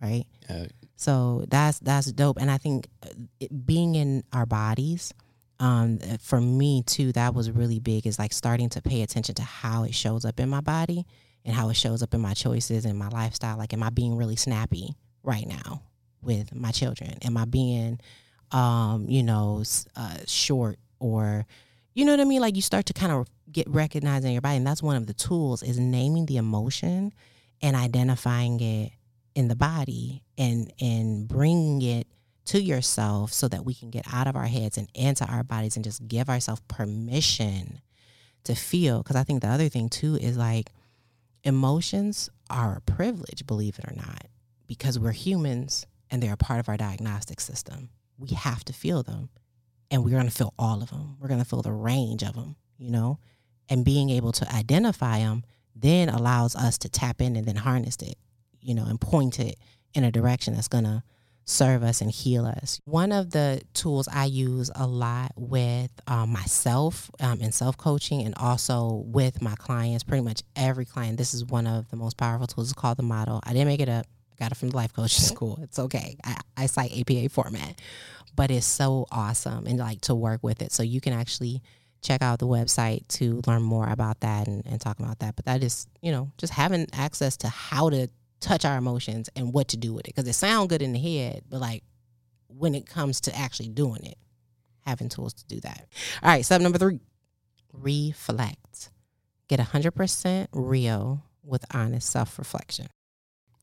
[0.00, 0.24] right?
[0.48, 0.66] uh,
[1.02, 3.08] So that's that's dope, and I think uh,
[3.40, 5.12] it, being in our bodies,
[5.58, 8.06] um, uh, for me too, that was really big.
[8.06, 11.04] Is like starting to pay attention to how it shows up in my body
[11.44, 13.58] and how it shows up in my choices and my lifestyle.
[13.58, 15.82] Like, am I being really snappy right now
[16.22, 17.18] with my children?
[17.22, 17.98] Am I being,
[18.52, 19.64] um, you know,
[19.96, 21.46] uh, short or,
[21.94, 22.40] you know what I mean?
[22.40, 25.08] Like you start to kind of get recognized in your body, and that's one of
[25.08, 27.12] the tools is naming the emotion
[27.60, 28.92] and identifying it
[29.34, 32.06] in the body and and bringing it
[32.44, 35.76] to yourself so that we can get out of our heads and into our bodies
[35.76, 37.80] and just give ourselves permission
[38.44, 38.98] to feel.
[38.98, 40.70] Because i think the other thing too is like
[41.44, 44.26] emotions are a privilege believe it or not
[44.66, 47.88] because we're humans and they're a part of our diagnostic system.
[48.18, 49.30] We have to feel them
[49.90, 52.34] and we're going to feel all of them we're going to feel the range of
[52.34, 53.18] them you know?
[53.68, 57.96] And being able to identify them then allows us to tap in and then harness
[58.02, 58.18] it
[58.62, 59.58] you know, and point it
[59.94, 61.02] in a direction that's going to
[61.44, 62.80] serve us and heal us.
[62.84, 68.22] One of the tools I use a lot with um, myself um, in self coaching
[68.22, 72.16] and also with my clients, pretty much every client, this is one of the most
[72.16, 72.70] powerful tools.
[72.70, 73.40] It's called the model.
[73.44, 74.06] I didn't make it up.
[74.32, 75.58] I got it from the life coaching school.
[75.62, 76.16] It's okay.
[76.24, 77.80] I, I cite APA format,
[78.34, 80.72] but it's so awesome and like to work with it.
[80.72, 81.62] So you can actually
[82.02, 85.36] check out the website to learn more about that and, and talk about that.
[85.36, 88.08] But that is, you know, just having access to how to
[88.42, 90.14] touch our emotions and what to do with it.
[90.14, 91.82] Because it sounds good in the head but like
[92.48, 94.18] when it comes to actually doing it
[94.84, 95.86] having tools to do that.
[96.22, 97.00] All right step number three
[97.72, 98.90] reflect.
[99.48, 102.86] Get 100% real with honest self-reflection.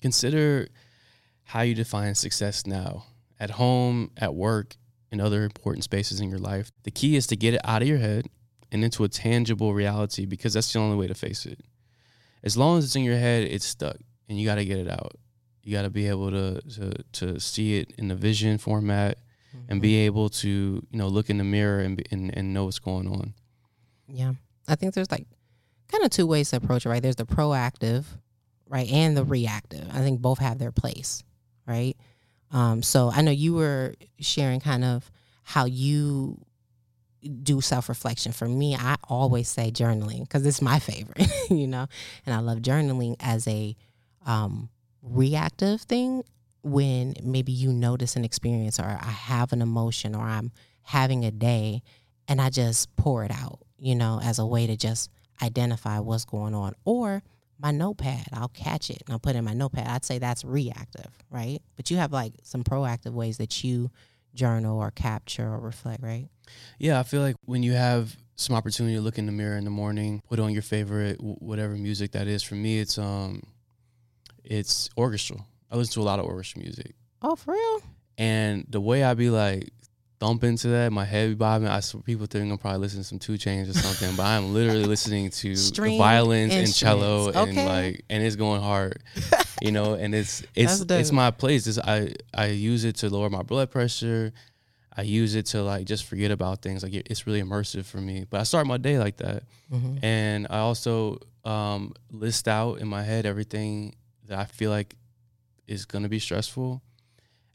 [0.02, 0.68] Consider
[1.46, 3.06] how you define success now
[3.40, 4.76] at home, at work,
[5.12, 6.72] and other important spaces in your life.
[6.84, 8.28] The key is to get it out of your head
[8.72, 11.62] and into a tangible reality because that's the only way to face it.
[12.44, 13.98] As long as it's in your head, it's stuck
[14.30, 15.16] and you got to get it out.
[15.64, 19.18] You got to be able to to to see it in the vision format
[19.68, 20.48] and be able to
[20.90, 23.34] you know look in the mirror and be, and, and know what's going on.
[24.08, 24.34] Yeah.
[24.68, 25.28] I think there's like
[25.88, 27.02] kind of two ways to approach it, right?
[27.02, 28.06] There's the proactive,
[28.68, 29.88] right, and the reactive.
[29.92, 31.24] I think both have their place,
[31.68, 31.98] right?
[32.52, 35.12] Um, so I know you were sharing kind of
[35.44, 36.40] how you
[37.44, 38.32] do self reflection.
[38.32, 41.88] For me, I always say journaling because it's my favorite, you know,
[42.26, 43.76] and I love journaling as a
[44.26, 44.70] um,
[45.02, 46.24] reactive thing
[46.62, 50.52] when maybe you notice an experience or I have an emotion or I'm
[50.82, 51.82] having a day
[52.28, 55.10] and I just pour it out, you know, as a way to just
[55.42, 56.76] identify what's going on.
[56.86, 57.24] Or
[57.60, 59.88] my notepad, I'll catch it and I'll put in my notepad.
[59.88, 61.60] I'd say that's reactive, right?
[61.76, 63.90] But you have like some proactive ways that you
[64.34, 66.28] journal or capture or reflect, right?
[66.78, 69.66] Yeah, I feel like when you have some opportunity to look in the mirror in
[69.66, 72.42] the morning, put on your favorite whatever music that is.
[72.42, 73.44] For me, it's um,
[74.44, 75.46] it's orchestral.
[75.72, 77.82] I listen to a lot of orchestral music, Oh, for real?
[78.18, 79.70] and the way I be like
[80.20, 81.68] thumping to that, my head be bobbing.
[81.68, 84.54] I swear people think I'm probably listening to some 2 Chainz or something, but I'm
[84.54, 87.58] literally listening to the violins and cello instruments.
[87.58, 89.02] and like, and it's going hard,
[89.62, 89.94] you know.
[89.94, 91.68] And it's it's it's my place.
[91.68, 94.34] It's, I I use it to lower my blood pressure.
[94.98, 96.84] I use it to like just forget about things.
[96.84, 98.26] Like it- it's really immersive for me.
[98.30, 100.04] But I start my day like that, Mm-hmm.
[100.04, 103.96] and I also um, list out in my head everything
[104.30, 104.96] that I feel like
[105.68, 106.82] is gonna be stressful,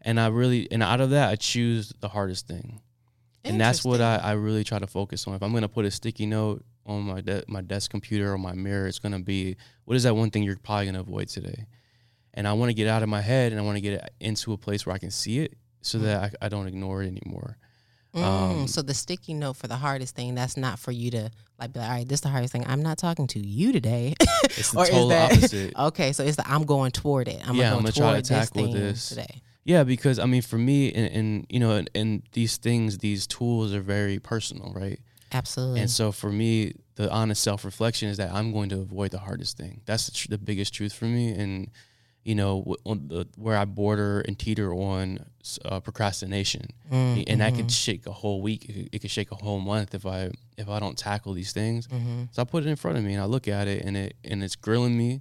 [0.02, 2.80] and I really and out of that I choose the hardest thing,
[3.44, 5.34] and that's what I, I really try to focus on.
[5.34, 8.52] If I'm gonna put a sticky note on my de- my desk computer or my
[8.52, 11.66] mirror, it's gonna be what is that one thing you're probably gonna avoid today,
[12.34, 14.10] and I want to get out of my head and I want to get it
[14.20, 16.02] into a place where I can see it so mm.
[16.02, 17.56] that I, I don't ignore it anymore.
[18.14, 21.30] Mm, Um, so the sticky note for the hardest thing, that's not for you to
[21.58, 22.64] like be like, all right, this is the hardest thing.
[22.66, 24.14] I'm not talking to you today.
[24.44, 25.72] It's the total that- opposite.
[25.78, 27.40] okay, so it's the I'm going toward it.
[27.48, 29.08] I'm Yeah, gonna I'm gonna try to toward this tackle this.
[29.08, 29.42] today.
[29.64, 33.26] Yeah, because I mean, for me, and, and you know, and, and these things, these
[33.26, 35.00] tools are very personal, right?
[35.32, 35.80] Absolutely.
[35.80, 39.18] And so for me, the honest self reflection is that I'm going to avoid the
[39.18, 39.80] hardest thing.
[39.86, 41.30] That's the, tr- the biggest truth for me.
[41.32, 41.70] And
[42.24, 45.18] you know, on the, where I border and teeter on
[45.64, 47.62] uh, procrastination, Mm, and that mm-hmm.
[47.62, 48.64] could shake a whole week.
[48.68, 51.52] It could, it could shake a whole month if I if I don't tackle these
[51.52, 51.86] things.
[51.88, 52.24] mm-hmm.
[52.32, 54.16] So I put it in front of me and I look at it and it
[54.24, 55.20] and it's grilling me.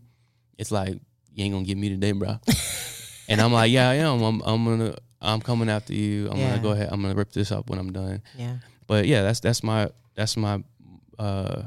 [0.58, 0.94] It's like
[1.34, 2.38] you ain't gonna get me today, bro.
[3.30, 4.22] and I'm like, yeah, I am.
[4.22, 6.30] I'm I'm gonna I'm coming after you.
[6.30, 6.50] I'm Yeah.
[6.52, 6.90] gonna go ahead.
[6.92, 8.22] I'm gonna rip this up when I'm done.
[8.38, 8.58] yeah.
[8.88, 10.64] But yeah, that's that's my that's my
[11.20, 11.64] uh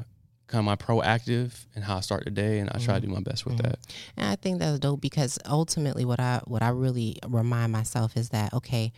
[0.47, 3.13] kind of my proactive and how I start the day, and I try to do
[3.13, 3.79] my best with that.
[4.15, 8.29] And I think that's dope because ultimately what I what I really remind myself is
[8.29, 8.91] that okay,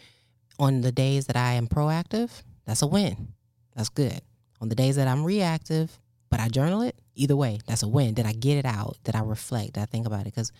[0.59, 2.29] on the days that I am proactive,
[2.65, 3.33] that's a win.
[3.75, 4.21] That's good.
[4.61, 8.13] On the days that I'm reactive, but I journal it, either way, that's a win.
[8.13, 8.97] Did I get it out?
[9.03, 9.73] Did I reflect?
[9.73, 10.25] Did I think about it?
[10.25, 10.51] Because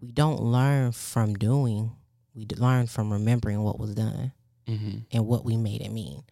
[0.00, 1.90] we don't learn from doing,
[2.34, 4.32] we learn from remembering what was done
[4.66, 6.22] hmm and what we made it mean.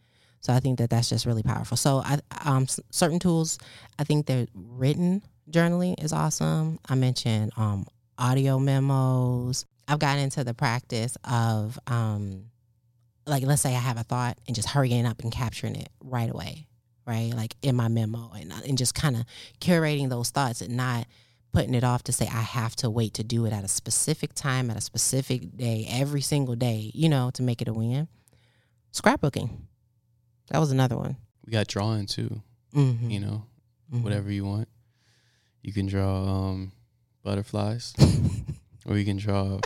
[0.44, 1.76] So I think that that's just really powerful.
[1.76, 3.59] So I um certain tools,
[3.98, 6.78] I think they're written journaling is awesome.
[6.88, 7.87] I mentioned um
[8.18, 9.64] audio memos.
[9.88, 12.44] I've gotten into the practice of um
[13.26, 16.30] like let's say I have a thought and just hurrying up and capturing it right
[16.30, 16.66] away,
[17.07, 17.33] right?
[17.35, 19.24] Like in my memo and and just kind of
[19.61, 21.07] curating those thoughts and not
[21.52, 24.35] putting it off to say I have to wait to do it at a specific
[24.35, 28.09] time at a specific day every single day, you know, to make it a win.
[28.92, 29.50] Scrapbooking.
[30.50, 31.16] That was another one.
[31.46, 32.40] We got drawing too.
[32.74, 33.11] Mm-hmm.
[33.11, 33.42] You know,
[33.92, 34.02] Mhm.
[34.02, 34.68] whatever you want.
[35.62, 36.72] You can draw um,
[37.22, 37.94] butterflies,
[38.87, 39.61] or you can draw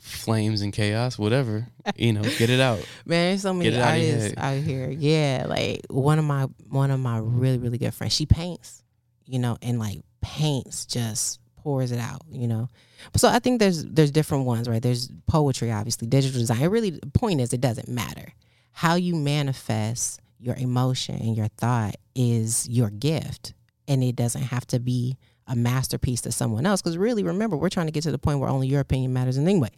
[0.00, 1.18] flames and chaos.
[1.18, 2.78] Whatever you know, get it out.
[3.06, 4.90] Man, there's so many it out artists out here.
[4.90, 8.14] Yeah, like one of my one of my really really good friends.
[8.14, 8.82] She paints,
[9.26, 12.68] you know, and like paints just pours it out, you know.
[13.16, 14.82] So I think there's there's different ones, right?
[14.82, 16.60] There's poetry, obviously, digital design.
[16.62, 18.32] It really the point is it doesn't matter
[18.72, 23.54] how you manifest your emotion and your thought is your gift,
[23.86, 26.82] and it doesn't have to be a masterpiece to someone else.
[26.82, 29.38] Because really, remember, we're trying to get to the point where only your opinion matters
[29.38, 29.70] anyway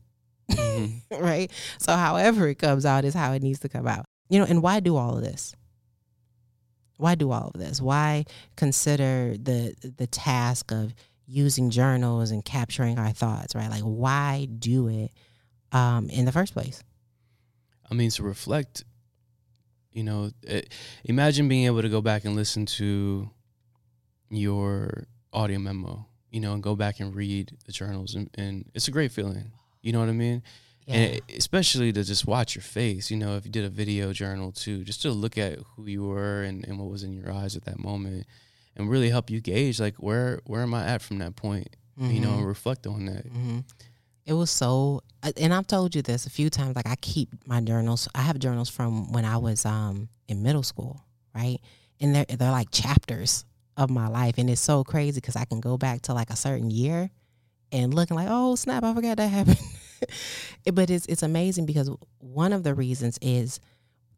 [0.51, 1.01] Mhm.
[1.11, 1.51] right?
[1.79, 4.05] So however it comes out is how it needs to come out.
[4.29, 5.55] You know, and why do all of this?
[6.97, 7.81] Why do all of this?
[7.81, 8.25] Why
[8.57, 10.95] consider the the task of
[11.27, 13.71] using journals and capturing our thoughts, right?
[13.71, 15.11] Like why do it
[15.73, 16.83] um in the first place?
[17.91, 18.85] I mean, to reflect,
[19.93, 20.73] you know, it,
[21.05, 23.31] imagine being able to go back and listen to
[24.31, 28.89] your audio memo, you know, and go back and read the journals, and, and it's
[28.89, 29.53] a great feeling.
[29.83, 30.43] You know what I mean?
[30.87, 34.13] And it- especially to just watch your face, you know, if you did a video
[34.13, 37.33] journal too, just to look at who you were and, and what was in your
[37.33, 38.27] eyes at that moment,
[38.77, 41.69] and really help you gauge like where where am I at from that point,
[41.99, 43.27] you know, and reflect on that.
[43.27, 43.61] hmm
[44.27, 46.77] It was so, uh, and I've told you this a few times.
[46.77, 48.09] Like I keep my journals.
[48.15, 51.05] I have journals from when I was um in middle school,
[51.35, 51.59] right?
[52.01, 53.45] And they're they're like chapters
[53.77, 56.37] of my life, and it's so crazy because I can go back to like a
[56.37, 57.11] certain year
[57.73, 59.59] and looking like, oh snap, I forgot that happened.
[60.73, 63.61] But it's it's amazing because one of the reasons is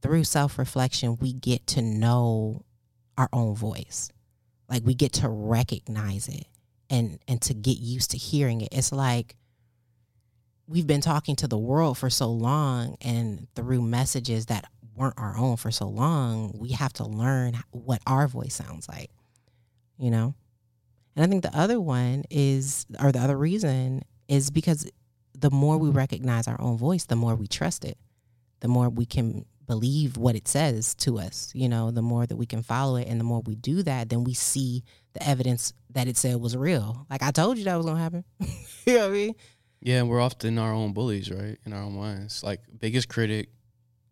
[0.03, 2.65] through self reflection we get to know
[3.19, 4.11] our own voice,
[4.69, 6.47] like we get to recognize it
[6.91, 8.69] and and to get used to hearing it.
[8.73, 9.37] It's like
[10.69, 15.37] we've been talking to the world for so long and through messages that weren't our
[15.37, 19.11] own for so long, we have to learn what our voice sounds like,
[19.99, 20.35] you know?
[21.14, 24.91] And I think the other one is, or the other reason is because
[25.39, 27.99] the more we recognize our own voice, the more we trust it,
[28.61, 32.37] the more we can believe what it says to us, you know, the more that
[32.37, 33.09] we can follow it.
[33.09, 36.57] And the more we do that, then we see the evidence that it said was
[36.57, 37.07] real.
[37.11, 38.25] Like I told you that was going to happen.
[38.87, 39.35] you know what I mean?
[39.87, 41.57] Yeah, and we're often our own bullies, right?
[41.64, 42.43] In our own minds.
[42.43, 43.51] Like biggest critic,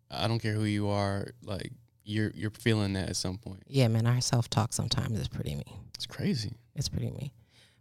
[0.09, 1.73] I don't care who you are, like
[2.05, 3.61] you're you're feeling that at some point.
[3.67, 5.79] Yeah, man, our self talk sometimes is pretty mean.
[5.93, 6.53] It's crazy.
[6.77, 7.29] It's pretty mean.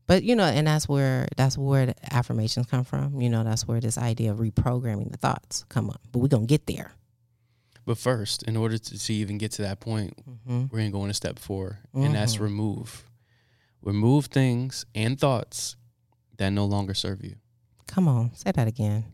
[0.09, 3.21] But you know, and that's where that's where the affirmations come from.
[3.21, 6.01] You know, that's where this idea of reprogramming the thoughts come up.
[6.11, 6.91] But we're gonna get there.
[7.87, 11.05] But first, in order to, to even get to that point, hmm we're gonna go
[11.05, 12.41] in a step 4 and that's Mhm.
[12.41, 13.05] remove.
[13.83, 15.77] Remove things and thoughts
[16.39, 17.37] that no longer serve you.
[17.87, 19.05] Come on, say that again.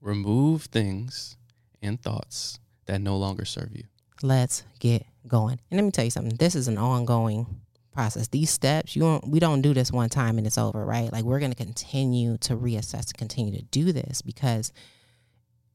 [0.00, 1.36] Remove things
[1.82, 3.84] and thoughts that no longer serve you.
[4.22, 5.60] Let's get going.
[5.70, 6.36] And let me tell you something.
[6.36, 7.46] This is an ongoing
[7.92, 8.28] process.
[8.28, 11.12] These steps, you don't, we don't do this one time and it's over, right?
[11.12, 14.72] Like we're gonna continue to reassess, to continue to do this because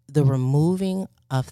[0.08, 1.52] the removing of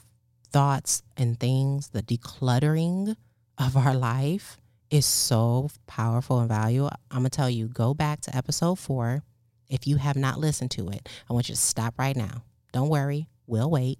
[0.51, 3.15] thoughts and things, the decluttering
[3.57, 4.57] of our life
[4.89, 6.91] is so powerful and valuable.
[7.11, 9.23] I'm gonna tell you, go back to episode four.
[9.69, 12.43] If you have not listened to it, I want you to stop right now.
[12.73, 13.99] Don't worry, we'll wait.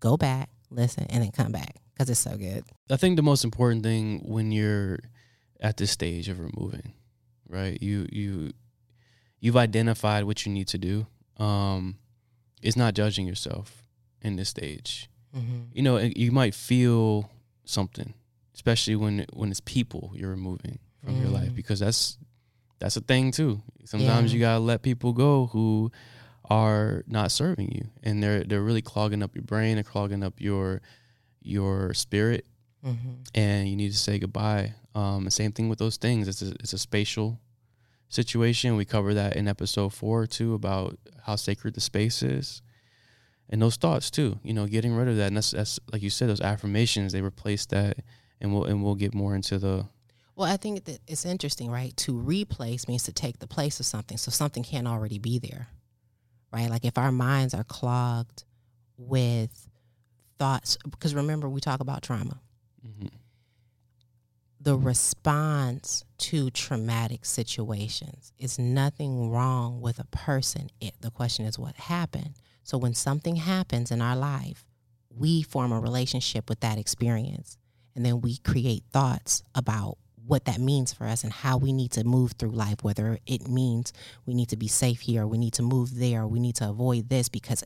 [0.00, 2.64] Go back, listen, and then come back because it's so good.
[2.90, 4.98] I think the most important thing when you're
[5.60, 6.92] at this stage of removing,
[7.48, 7.80] right?
[7.82, 8.52] You you
[9.40, 11.06] you've identified what you need to do.
[11.38, 11.98] Um,
[12.62, 13.82] is not judging yourself
[14.20, 15.08] in this stage.
[15.36, 15.60] Mm-hmm.
[15.72, 17.28] You know, you might feel
[17.64, 18.14] something,
[18.54, 21.56] especially when when it's people you're removing from your life Mm.
[21.56, 22.18] because that's
[22.82, 23.62] that's a thing too.
[23.84, 24.34] Sometimes Yeah.
[24.34, 25.90] you gotta let people go who
[26.50, 30.40] are not serving you, and they're they're really clogging up your brain, they're clogging up
[30.40, 30.82] your
[31.40, 32.44] your spirit,
[32.84, 33.12] Mm-hmm.
[33.34, 34.74] and you need to say goodbye.
[34.94, 36.26] Um, the same thing with those things.
[36.28, 37.38] It's a, it's a spatial
[38.08, 38.76] situation.
[38.76, 42.60] We cover that in episode four too about how sacred the space is,
[43.48, 44.38] and those thoughts too.
[44.42, 45.28] You know, getting rid of that.
[45.28, 47.12] And that's that's like you said, those affirmations.
[47.12, 47.98] They replace that,
[48.40, 49.86] and we'll and we'll get more into the
[50.34, 51.96] Well, I think that it's interesting, right?
[51.98, 55.68] To replace means to take the place of something, so something can't already be there,
[56.52, 56.70] right?
[56.70, 58.44] Like if our minds are clogged
[58.96, 59.68] with
[60.38, 62.40] thoughts, because remember we talk about trauma.
[62.86, 63.10] mhm.
[64.60, 70.70] the response to traumatic situations is nothing wrong with a person.
[70.80, 72.34] It, the question is what happened.
[72.62, 74.64] So when something happens in our life,
[75.10, 77.58] we form a relationship with that experience.
[77.96, 81.90] And then we create thoughts about what that means for us and how we need
[81.92, 83.92] to move through life, whether it means
[84.26, 87.08] we need to be safe here, we need to move there, we need to avoid
[87.08, 87.64] this, because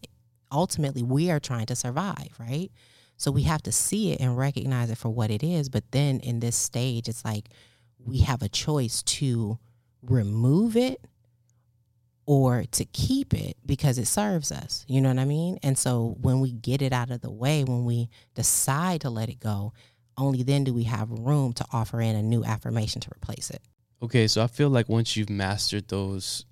[0.51, 2.71] ultimately we are trying to survive, right?
[3.17, 5.69] So we have to see it and recognize it for what it is.
[5.69, 7.49] But then in this stage, it's like
[7.99, 9.59] we have a choice to
[10.03, 11.01] remove it
[12.27, 14.85] or to keep it because it serves us.
[14.89, 15.59] You know what I mean?
[15.63, 19.29] And so when we get it out of the way, when we decide to let
[19.29, 19.73] it go,
[20.19, 23.62] only then do we have room to offer in a new affirmation to replace it.
[24.03, 26.45] Okay, so I feel like once you've mastered those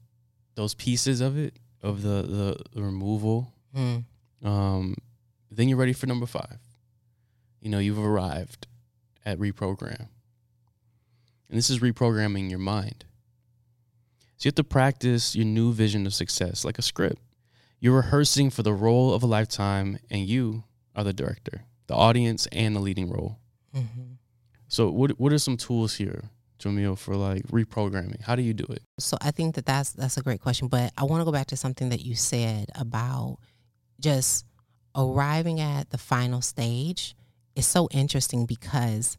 [0.54, 4.04] those pieces of it, of the the, the removal, Mm.
[4.44, 4.94] um,
[5.50, 6.58] then you're ready for number five.
[7.60, 8.66] You know, you've arrived
[9.26, 10.08] at reprogram.
[11.48, 13.04] And this is reprogramming your mind.
[14.36, 17.20] So you have to practice your new vision of success like a script.
[17.80, 22.46] You're rehearsing for the role of a lifetime, and you are the director, the audience,
[22.52, 23.38] and the leading role.
[23.74, 24.14] Hmm
[24.68, 28.22] So, what what are some tools here, Jamil, for like reprogramming?
[28.22, 28.82] How do you do it?
[28.98, 31.48] So I think that that's that's a great question, but I want to go back
[31.48, 33.38] to something that you said about
[34.00, 34.44] just
[34.96, 37.14] arriving at the final stage
[37.56, 39.16] is so interesting because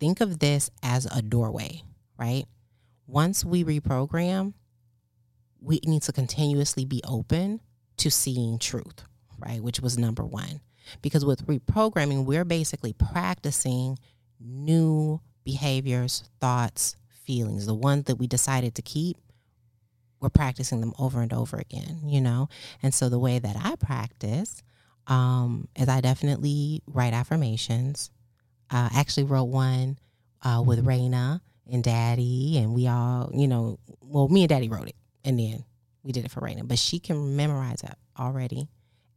[0.00, 1.82] think of this as a doorway,
[2.18, 2.44] right?
[3.06, 4.54] Once we reprogram,
[5.60, 7.60] we need to continuously be open
[7.98, 9.02] to seeing truth,
[9.38, 9.62] right?
[9.62, 10.60] Which was number 1.
[11.02, 13.98] Because with reprogramming, we're basically practicing
[14.40, 19.16] new behaviors, thoughts, feelings, the ones that we decided to keep,
[20.20, 22.48] we're practicing them over and over again, you know?
[22.82, 24.62] And so the way that I practice
[25.06, 28.10] um, is I definitely write affirmations.
[28.70, 29.98] Uh, I actually wrote one
[30.42, 34.88] uh, with Raina and Daddy, and we all, you know, well, me and Daddy wrote
[34.88, 35.64] it, and then
[36.02, 38.68] we did it for Raina, but she can memorize it already.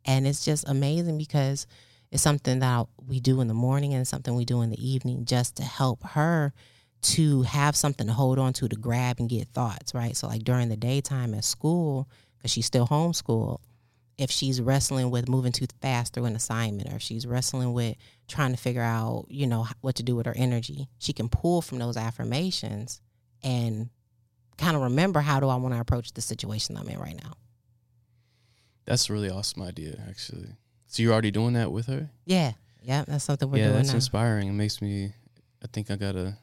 [0.06, 1.68] And it's just amazing because
[2.12, 5.26] it's something that we do in the morning and something we do in the evening
[5.26, 6.54] just to help her
[7.02, 10.18] to have something to hold on to to grab and get thoughts right?
[10.18, 13.60] So like during the daytime at school because she's still homeschooled
[14.20, 17.96] if she's wrestling with moving too fast through an assignment or if she's wrestling with
[18.28, 21.62] trying to figure out you know what to do with her energy she can pull
[21.62, 23.02] from those affirmations
[23.44, 23.90] and
[24.58, 27.32] kind of remember how do i want to approach the situation i'm in right now
[28.90, 30.50] That's a really awesome idea, actually.
[30.88, 32.10] So you're already doing that with her?
[32.26, 34.48] yeah yeah that's something we're yeah, doing that's now inspiring.
[34.50, 35.14] It makes me.
[35.64, 36.38] I think I gotta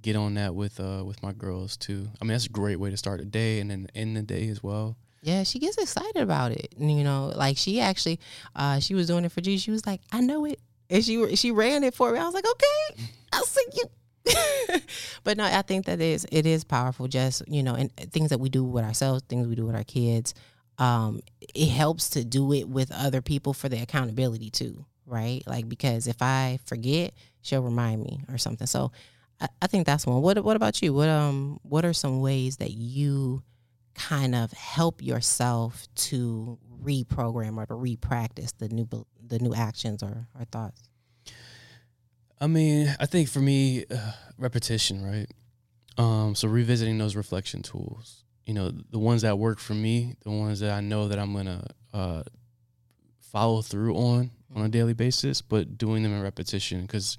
[0.00, 2.08] get on that with uh with my girls too.
[2.20, 4.48] I mean, that's a great way to start the day and then end the day
[4.48, 4.96] as well.
[5.22, 6.74] Yeah, she gets excited about it.
[6.78, 8.20] You know, like she actually,
[8.54, 9.58] uh, she was doing it for G.
[9.58, 12.18] She was like, "I know it," and she she ran it for me.
[12.18, 13.84] I was like, "Okay, I'll see you."
[15.24, 17.08] but no, I think that is it is powerful.
[17.08, 19.84] Just you know, and things that we do with ourselves, things we do with our
[19.84, 20.34] kids,
[20.78, 25.42] um, it helps to do it with other people for the accountability too, right?
[25.46, 27.12] Like because if I forget,
[27.42, 28.66] she'll remind me or something.
[28.66, 28.92] So
[29.40, 30.22] I, I think that's one.
[30.22, 30.94] What What about you?
[30.94, 33.42] What um What are some ways that you
[33.94, 38.88] kind of help yourself to reprogram or to repractice the new
[39.26, 40.82] the new actions or, or thoughts?
[42.40, 45.26] I mean, I think for me, uh, repetition, right?
[45.96, 50.30] Um, so revisiting those reflection tools, you know, the ones that work for me, the
[50.30, 52.22] ones that I know that I'm gonna uh,
[53.20, 57.18] follow through on on a daily basis, but doing them in repetition because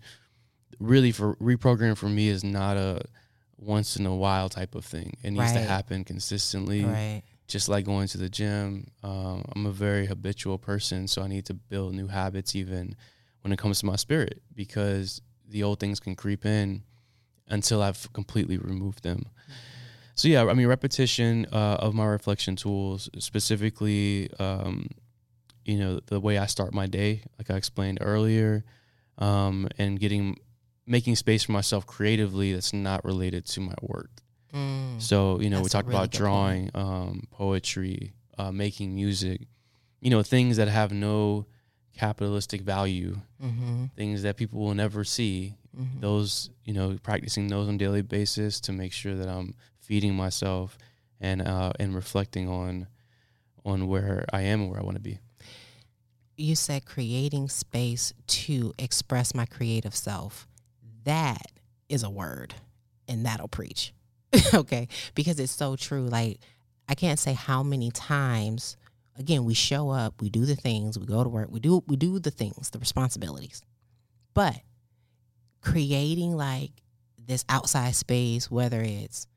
[0.79, 3.03] really, for reprogram for me is not a
[3.57, 5.17] once in a while type of thing.
[5.21, 7.21] It needs to happen consistently Right.
[7.47, 11.45] just like going to the gym, um, I'm a very habitual person, so I need
[11.45, 12.95] to build new habits even
[13.41, 16.83] when it comes to my spirit because the old things can creep in
[17.47, 19.25] until I've completely removed them.
[20.19, 24.89] So yeah, I mean repetition uh, of my reflection tools, specifically, um,
[25.63, 28.65] you know, the way I start my day, like I explained earlier,
[29.17, 30.37] um, and getting
[30.85, 34.09] making space for myself creatively that's not related to my work.
[34.53, 35.01] Mm.
[35.01, 39.47] So, you know, we talked really about drawing, um, poetry, uh, making music,
[40.01, 41.45] you know, things that have no
[41.95, 43.85] capitalistic value, Mm-hmm.
[43.95, 45.55] things that people will never see.
[45.79, 46.01] Mm-hmm.
[46.01, 49.53] Those, you know, practicing those on a daily basis to make sure that I'm
[49.89, 50.77] feeding myself
[51.19, 52.87] and uh, and reflecting on
[53.65, 55.17] on where I am and where I want to be.
[56.37, 60.47] You said creating space to express my creative self.
[61.03, 61.47] That
[61.89, 62.53] is a word,
[63.07, 63.91] and that'll preach.
[64.53, 66.07] okay, because it's so true.
[66.07, 66.39] Like
[66.87, 68.77] I can't say how many times.
[69.17, 71.97] Again, we show up, we do the things, we go to work, we do we
[71.97, 73.61] do the things, the responsibilities,
[74.33, 74.55] but
[75.59, 76.71] creating like
[77.17, 79.27] this outside space, whether it's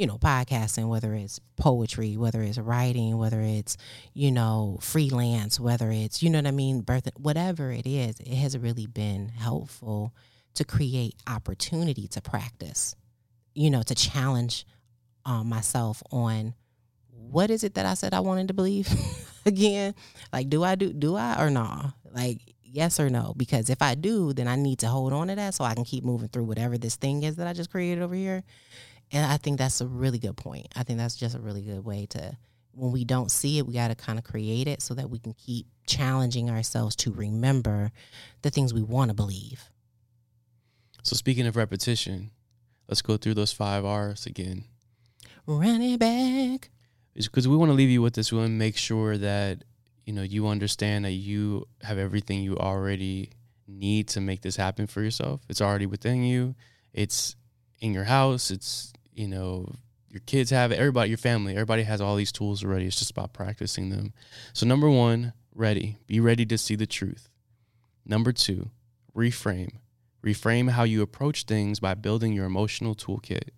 [0.00, 3.76] you know podcasting, whether it's poetry, whether it's writing, whether it's
[4.14, 8.34] you know freelance, whether it's you know what I mean, birth, whatever it is, it
[8.34, 10.14] has really been helpful
[10.54, 12.96] to create opportunity to practice,
[13.54, 14.66] you know, to challenge
[15.26, 16.54] um, myself on
[17.10, 18.88] what is it that I said I wanted to believe
[19.44, 19.94] again?
[20.32, 21.92] Like, do I do do I or no?
[22.10, 23.34] Like, yes or no?
[23.36, 25.84] Because if I do, then I need to hold on to that so I can
[25.84, 28.44] keep moving through whatever this thing is that I just created over here.
[29.12, 30.68] And I think that's a really good point.
[30.76, 32.36] I think that's just a really good way to
[32.72, 35.18] when we don't see it, we got to kind of create it so that we
[35.18, 37.90] can keep challenging ourselves to remember
[38.42, 39.70] the things we want to believe.
[41.02, 42.30] So speaking of repetition,
[42.88, 44.64] let's go through those five R's again.
[45.46, 46.70] Run it back.
[47.14, 48.30] because we want to leave you with this.
[48.30, 49.64] We want to make sure that
[50.06, 53.30] you know you understand that you have everything you already
[53.66, 55.40] need to make this happen for yourself.
[55.48, 56.54] It's already within you.
[56.92, 57.36] It's
[57.80, 58.50] in your house.
[58.50, 59.70] It's you know
[60.08, 60.78] your kids have it.
[60.78, 62.86] Everybody, your family, everybody has all these tools already.
[62.86, 64.12] It's just about practicing them.
[64.52, 65.98] So number one, ready.
[66.06, 67.28] Be ready to see the truth.
[68.04, 68.70] Number two,
[69.14, 69.76] reframe.
[70.24, 73.50] Reframe how you approach things by building your emotional toolkit.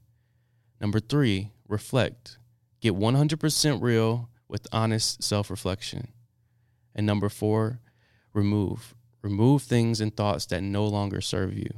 [0.81, 2.39] Number three, reflect.
[2.81, 6.09] Get 100% real with honest self reflection.
[6.95, 7.81] And number four,
[8.35, 8.95] remove.
[9.23, 11.71] Remove things and thoughts that no longer serve you.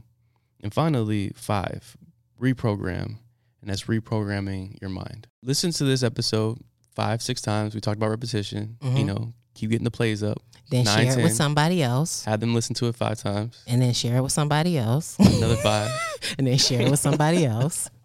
[0.61, 1.97] And finally, five,
[2.41, 3.19] reprogram.
[3.65, 5.27] And that's reprogramming your mind.
[5.43, 6.59] Listen to this episode
[6.95, 7.75] five, six times.
[7.75, 8.77] We talked about repetition.
[8.83, 9.07] You Mhm.
[9.07, 10.37] know, keep getting the plays up.
[10.71, 12.25] Then Nine, share it with somebody else.
[12.27, 13.63] Have them listen to it five times.
[13.67, 15.17] And then share it with somebody else.
[15.19, 15.91] Another five.
[16.39, 17.89] and then share it with somebody else.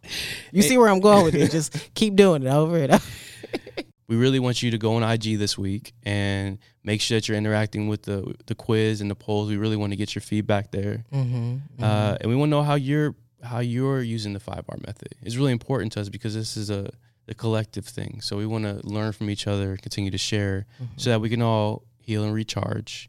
[0.53, 1.51] You see where I'm going with it.
[1.51, 3.03] Just keep doing it over and over.
[4.07, 7.38] we really want you to go on IG this week and make sure that you're
[7.38, 9.49] interacting with the the quiz and the polls.
[9.49, 11.84] We really want to get your feedback there, Mm-hmm.
[11.84, 13.14] uh, and we want to know how you're
[13.44, 15.16] how you're using the five R method.
[15.24, 16.92] is really important to us because this is a
[17.28, 18.22] a collective thing.
[18.22, 20.66] So we want to learn from each other, continue to share,
[20.98, 23.08] so that we can all heal and recharge.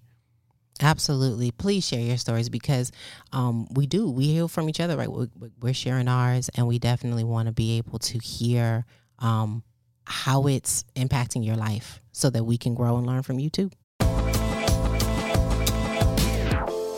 [0.83, 1.51] Absolutely.
[1.51, 2.91] Please share your stories because
[3.33, 4.11] um, we do.
[4.11, 5.11] We heal from each other, right?
[5.11, 8.85] We- we- We're sharing ours, and we definitely want to be able to hear
[9.19, 9.63] um,
[10.05, 13.71] how it's impacting your life so that we can grow and learn from you too.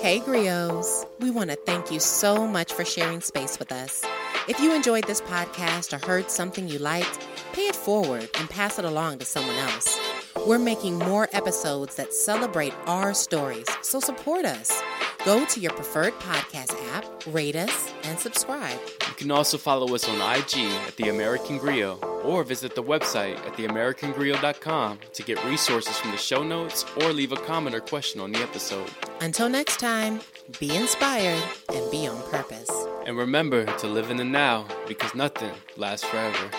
[0.02, 1.06] Hey, Griots.
[1.20, 4.04] We want to thank you so much for sharing space with us.
[4.48, 8.80] If you enjoyed this podcast or heard something you liked, pay it forward and pass
[8.80, 9.96] it along to someone else.
[10.44, 14.82] We're making more episodes that celebrate our stories, so support us.
[15.24, 18.76] Go to your preferred podcast app, rate us, and subscribe.
[19.06, 20.58] You can also follow us on IG
[20.88, 26.16] at The American Griot or visit the website at theamericangriot.com to get resources from the
[26.16, 28.88] show notes or leave a comment or question on the episode.
[29.20, 30.20] Until next time,
[30.58, 31.42] be inspired
[31.72, 32.70] and be on purpose.
[33.06, 36.50] And remember to live in the now because nothing lasts forever.